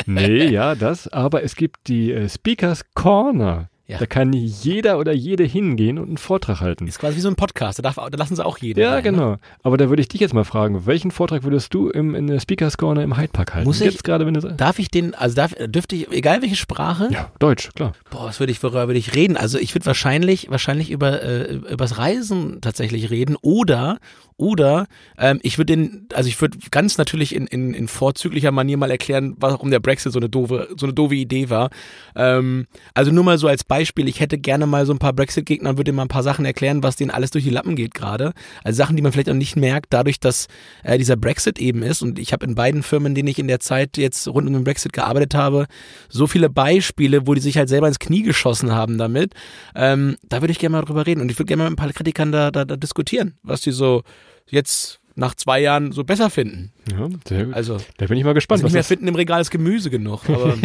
[0.07, 1.09] Nee, ja, das.
[1.09, 3.68] Aber es gibt die äh, Speakers Corner.
[3.89, 3.99] Ja.
[3.99, 6.87] Da kann jeder oder jede hingehen und einen Vortrag halten.
[6.87, 7.78] Ist quasi wie so ein Podcast.
[7.78, 8.78] Da, darf, da lassen sie auch jeden.
[8.80, 9.11] Ja, rein, Ne?
[9.11, 9.37] genau.
[9.64, 12.39] Aber da würde ich dich jetzt mal fragen, welchen Vortrag würdest du im, in der
[12.41, 13.66] Speakers Corner im Hyde Park halten?
[13.66, 14.61] Muss ich- Jetzt gerade, wenn du sagst.
[14.61, 17.93] Darf ich den, also darf, dürfte ich, egal welche Sprache, Ja, Deutsch, klar.
[18.11, 19.37] boah, was würde ich, worüber würde ich reden?
[19.37, 23.99] Also ich würde wahrscheinlich, wahrscheinlich über, äh, übers Reisen tatsächlich reden oder,
[24.43, 24.86] oder
[25.18, 28.90] ähm, ich würde den, also ich würde ganz natürlich in, in, in vorzüglicher Manier mal
[28.90, 31.70] erklären, warum der Brexit so eine doofe, so eine doofe Idee war.
[32.16, 35.70] Ähm, also nur mal so als Beispiel, ich hätte gerne mal so ein paar Brexit-Gegner
[35.70, 37.95] und würde denen mal ein paar Sachen erklären, was denen alles durch die Lappen geht
[37.95, 38.32] gerade.
[38.64, 40.49] Also Sachen, die man vielleicht auch nicht merkt, dadurch, dass
[40.82, 42.03] äh, dieser Brexit eben ist.
[42.03, 44.64] Und ich habe in beiden Firmen, denen ich in der Zeit jetzt rund um den
[44.64, 45.66] Brexit gearbeitet habe,
[46.09, 49.34] so viele Beispiele, wo die sich halt selber ins Knie geschossen haben damit.
[49.76, 51.20] Ähm, da würde ich gerne mal drüber reden.
[51.20, 53.70] Und ich würde gerne mal mit ein paar Kritikern da, da, da diskutieren, was die
[53.70, 54.03] so
[54.49, 56.72] jetzt nach zwei Jahren so besser finden.
[56.90, 57.55] Ja, sehr gut.
[57.55, 60.22] Also, da bin ich mal gespannt, also nicht mehr finden im Regal ist Gemüse genug.
[60.28, 60.57] Aber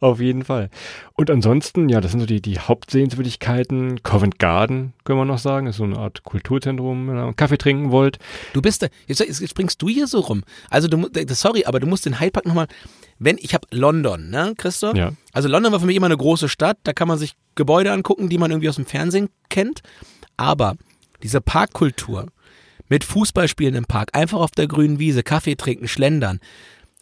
[0.00, 0.70] auf jeden Fall.
[1.14, 4.02] Und ansonsten, ja, das sind so die, die Hauptsehenswürdigkeiten.
[4.02, 7.58] Covent Garden, können wir noch sagen, ist so eine Art Kulturzentrum, wenn ihr einen Kaffee
[7.58, 8.18] trinken wollt.
[8.52, 10.44] Du bist, da- jetzt, jetzt springst du hier so rum.
[10.70, 12.68] Also du, mu- sorry, aber du musst den Hyde Park nochmal,
[13.18, 14.94] wenn, ich habe London, ne, Christoph?
[14.96, 15.12] Ja.
[15.32, 18.28] Also London war für mich immer eine große Stadt, da kann man sich Gebäude angucken,
[18.28, 19.80] die man irgendwie aus dem Fernsehen kennt.
[20.36, 20.76] Aber
[21.24, 22.26] diese Parkkultur
[22.88, 26.40] mit Fußballspielen im Park, einfach auf der grünen Wiese, Kaffee trinken, schlendern.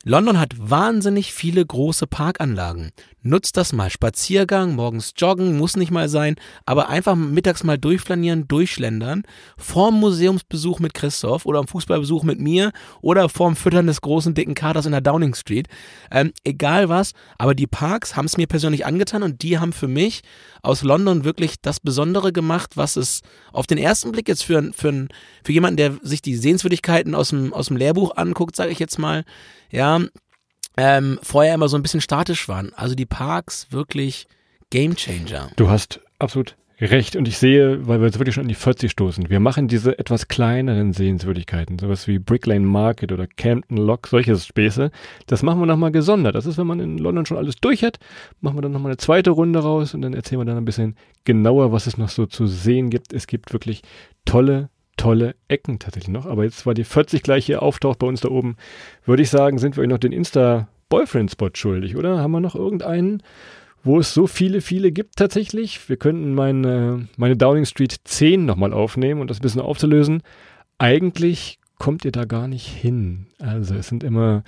[0.09, 2.93] London hat wahnsinnig viele große Parkanlagen.
[3.23, 3.91] Nutzt das mal.
[3.91, 9.25] Spaziergang, morgens joggen, muss nicht mal sein, aber einfach mittags mal durchflanieren, durchschlendern.
[9.59, 14.55] Vorm Museumsbesuch mit Christoph oder am Fußballbesuch mit mir oder vorm Füttern des großen dicken
[14.55, 15.67] Katers in der Downing Street.
[16.13, 19.89] Ähm, egal was, aber die Parks haben es mir persönlich angetan und die haben für
[19.89, 20.23] mich
[20.63, 25.09] aus London wirklich das Besondere gemacht, was es auf den ersten Blick jetzt für, für,
[25.43, 29.01] für jemanden, der sich die Sehenswürdigkeiten aus dem, aus dem Lehrbuch anguckt, sage ich jetzt
[29.01, 29.25] mal,
[29.71, 29.96] ja,
[30.77, 32.73] ähm, vorher immer so ein bisschen statisch waren.
[32.75, 34.27] Also die Parks wirklich
[34.71, 35.51] Gamechanger.
[35.57, 37.17] Du hast absolut recht.
[37.17, 39.99] Und ich sehe, weil wir jetzt wirklich schon an die 40 stoßen, wir machen diese
[39.99, 44.91] etwas kleineren Sehenswürdigkeiten, sowas wie Brick Lane Market oder Campton Lock, solche Späße.
[45.27, 46.35] Das machen wir nochmal gesondert.
[46.35, 47.99] Das ist, wenn man in London schon alles durch hat,
[48.41, 50.97] machen wir dann nochmal eine zweite Runde raus und dann erzählen wir dann ein bisschen
[51.25, 53.13] genauer, was es noch so zu sehen gibt.
[53.13, 53.83] Es gibt wirklich
[54.25, 56.27] tolle, tolle Ecken tatsächlich noch.
[56.27, 58.57] Aber jetzt, weil die 40 gleich hier auftaucht bei uns da oben,
[59.05, 62.19] würde ich sagen, sind wir euch noch den Insta-Boyfriend-Spot schuldig, oder?
[62.19, 63.23] Haben wir noch irgendeinen?
[63.87, 65.89] wo es so viele, viele gibt tatsächlich.
[65.89, 70.23] Wir könnten meine, meine Downing Street 10 nochmal aufnehmen und das ein bisschen aufzulösen.
[70.79, 73.27] Eigentlich kommt ihr da gar nicht hin.
[73.39, 74.43] Also es sind immer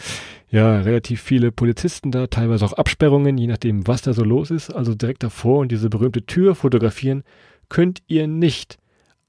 [0.50, 4.70] ja relativ viele Polizisten da, teilweise auch Absperrungen, je nachdem, was da so los ist.
[4.70, 7.22] Also direkt davor und diese berühmte Tür fotografieren
[7.68, 8.78] könnt ihr nicht.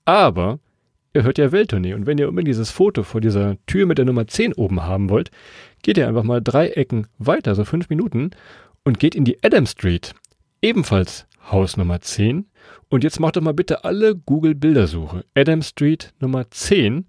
[0.06, 0.60] Aber
[1.14, 4.06] ihr hört ja Welttournee und wenn ihr unbedingt dieses Foto vor dieser Tür mit der
[4.06, 5.32] Nummer 10 oben haben wollt,
[5.82, 8.32] geht ihr einfach mal drei Ecken weiter, so fünf Minuten
[8.84, 10.14] und geht in die Adam Street,
[10.62, 12.46] ebenfalls Haus Nummer 10.
[12.90, 15.26] Und jetzt macht doch mal bitte alle Google-Bildersuche.
[15.36, 17.08] Adam Street Nummer 10.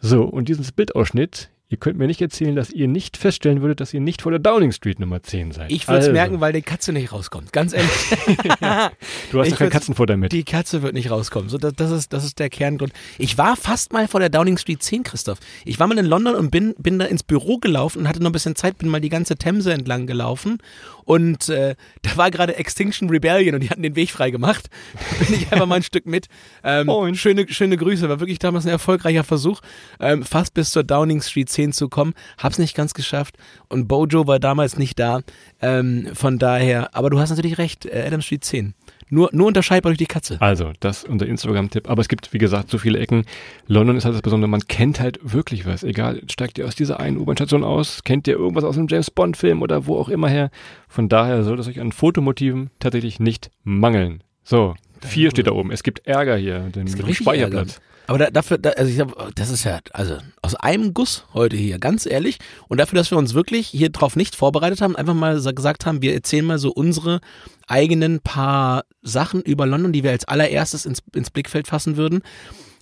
[0.00, 3.92] So, und diesen Bildausschnitt Ihr könnt mir nicht erzählen, dass ihr nicht feststellen würdet, dass
[3.92, 5.70] ihr nicht vor der Downing Street Nummer 10 seid.
[5.70, 6.12] Ich würde es also.
[6.12, 7.52] merken, weil die Katze nicht rauskommt.
[7.52, 7.90] Ganz ehrlich.
[9.30, 10.32] du hast doch kein Katzenfutter mit.
[10.32, 11.50] Die Katze wird nicht rauskommen.
[11.50, 12.94] So, das, das, ist, das ist der Kerngrund.
[13.18, 15.40] Ich war fast mal vor der Downing Street 10, Christoph.
[15.66, 18.30] Ich war mal in London und bin, bin da ins Büro gelaufen und hatte noch
[18.30, 20.62] ein bisschen Zeit, bin mal die ganze Themse entlang gelaufen.
[21.04, 24.70] Und äh, da war gerade Extinction Rebellion und die hatten den Weg frei gemacht.
[24.94, 26.28] Da bin ich einfach mal ein Stück mit.
[26.64, 28.08] Ähm, schöne, schöne Grüße.
[28.08, 29.60] War wirklich damals ein erfolgreicher Versuch,
[30.00, 32.14] ähm, fast bis zur Downing Street 10 10 zu kommen.
[32.38, 33.36] Hab's nicht ganz geschafft
[33.68, 35.22] und Bojo war damals nicht da.
[35.60, 38.74] Ähm, von daher, aber du hast natürlich recht, äh, Adam Street 10.
[39.10, 40.36] Nur, nur unterscheidbar durch die Katze.
[40.40, 41.88] Also, das ist unser Instagram-Tipp.
[41.88, 43.24] Aber es gibt, wie gesagt, so viele Ecken.
[43.66, 44.48] London ist halt das Besondere.
[44.48, 45.82] Man kennt halt wirklich was.
[45.82, 49.86] Egal, steigt ihr aus dieser einen U-Bahn-Station aus, kennt ihr irgendwas aus einem James-Bond-Film oder
[49.86, 50.50] wo auch immer her.
[50.88, 54.22] Von daher sollte es euch an Fotomotiven tatsächlich nicht mangeln.
[54.44, 55.72] So, vier steht da oben.
[55.72, 57.72] Es gibt Ärger hier, den Speicherplatz.
[57.76, 57.82] Ärger.
[58.08, 61.56] Aber da, dafür, da, also ich sag, das ist ja, also aus einem Guss heute
[61.56, 62.38] hier, ganz ehrlich.
[62.66, 66.00] Und dafür, dass wir uns wirklich hier drauf nicht vorbereitet haben, einfach mal gesagt haben,
[66.00, 67.20] wir erzählen mal so unsere
[67.66, 72.22] eigenen paar Sachen über London, die wir als allererstes ins, ins Blickfeld fassen würden.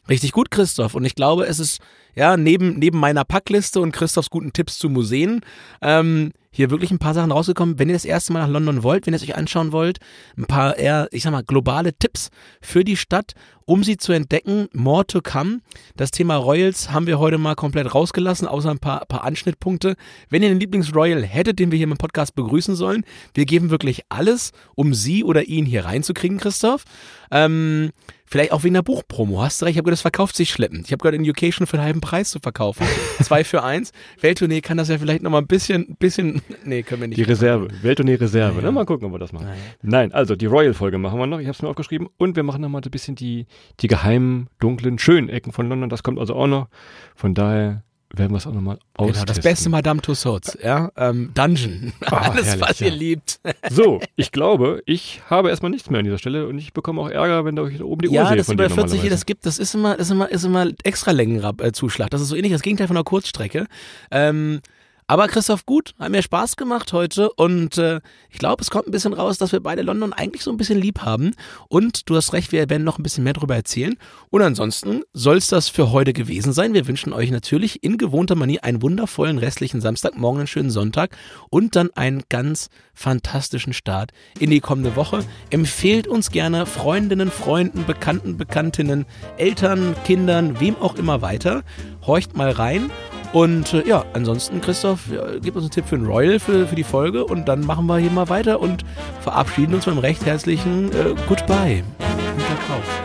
[0.08, 0.94] Richtig gut, Christoph.
[0.94, 1.80] Und ich glaube, es ist,
[2.14, 5.40] ja, neben, neben meiner Packliste und Christophs guten Tipps zu Museen,
[5.82, 7.78] ähm, hier wirklich ein paar Sachen rausgekommen.
[7.78, 9.98] Wenn ihr das erste Mal nach London wollt, wenn ihr es euch anschauen wollt,
[10.38, 12.30] ein paar eher, ich sag mal, globale Tipps
[12.62, 13.34] für die Stadt,
[13.66, 14.68] um sie zu entdecken.
[14.72, 15.60] More to come.
[15.96, 19.96] Das Thema Royals haben wir heute mal komplett rausgelassen, außer ein paar, paar Anschnittpunkte.
[20.30, 23.04] Wenn ihr einen Lieblingsroyal hättet, den wir hier im Podcast begrüßen sollen,
[23.34, 26.84] wir geben wirklich alles, um sie oder ihn hier reinzukriegen, Christoph.
[27.30, 27.90] Ähm,
[28.28, 29.40] Vielleicht auch wegen der Buchpromo.
[29.42, 30.86] Hast du recht, ich habe gehört, das verkauft sich schleppend.
[30.86, 32.84] Ich habe gehört, in UK schon für einen halben Preis zu verkaufen.
[33.22, 33.92] Zwei für eins.
[34.20, 37.18] Welttournee kann das ja vielleicht nochmal ein bisschen, bisschen, nee, können wir nicht.
[37.18, 37.68] Die Reserve.
[37.82, 38.56] Welttournee Reserve.
[38.56, 38.66] Naja.
[38.66, 38.72] Ne?
[38.72, 39.46] Mal gucken, ob wir das machen.
[39.46, 39.60] Naja.
[39.82, 41.38] Nein, also die Royal-Folge machen wir noch.
[41.38, 42.08] Ich habe es mir aufgeschrieben.
[42.16, 43.46] Und wir machen nochmal so ein bisschen die,
[43.80, 45.88] die geheimen, dunklen, schönen Ecken von London.
[45.88, 46.68] Das kommt also auch noch.
[47.14, 47.84] Von daher
[48.18, 49.26] werden wir es auch nochmal austesten.
[49.26, 52.86] Genau, das beste Madame Tussauds, ja, ähm, Dungeon, oh, alles, herrlich, was ja.
[52.86, 53.40] ihr liebt.
[53.70, 57.08] So, ich glaube, ich habe erstmal nichts mehr an dieser Stelle und ich bekomme auch
[57.08, 59.26] Ärger, wenn da euch oben die Uhr ja, sehe das von über 40 hier, das
[59.26, 62.10] gibt, das ist immer, ist immer, ist immer extra Längenzuschlag.
[62.10, 63.66] Das ist so ähnlich das Gegenteil von einer Kurzstrecke.
[64.10, 64.60] Ähm,
[65.08, 68.90] aber Christoph, gut, hat mir Spaß gemacht heute und äh, ich glaube, es kommt ein
[68.90, 71.32] bisschen raus, dass wir beide London eigentlich so ein bisschen lieb haben.
[71.68, 73.96] Und du hast recht, wir werden noch ein bisschen mehr darüber erzählen.
[74.30, 76.74] Und ansonsten soll es das für heute gewesen sein.
[76.74, 81.16] Wir wünschen euch natürlich in gewohnter Manier einen wundervollen restlichen Samstagmorgen, einen schönen Sonntag
[81.50, 85.20] und dann einen ganz fantastischen Start in die kommende Woche.
[85.50, 91.62] Empfehlt uns gerne Freundinnen, Freunden, Bekannten, Bekanntinnen, Eltern, Kindern, wem auch immer weiter.
[92.04, 92.90] Horcht mal rein
[93.36, 96.74] und äh, ja, ansonsten, Christoph, ja, gib uns einen Tipp für ein Royal für, für
[96.74, 98.82] die Folge und dann machen wir hier mal weiter und
[99.20, 101.84] verabschieden uns einem recht herzlichen äh, Goodbye.
[101.98, 103.02] Guter Kauf.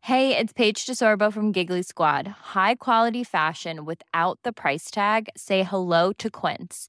[0.00, 2.34] Hey, it's Paige DeSorbo from Giggly Squad.
[2.56, 5.28] High quality fashion without the price tag.
[5.36, 6.88] Say hello to Quince.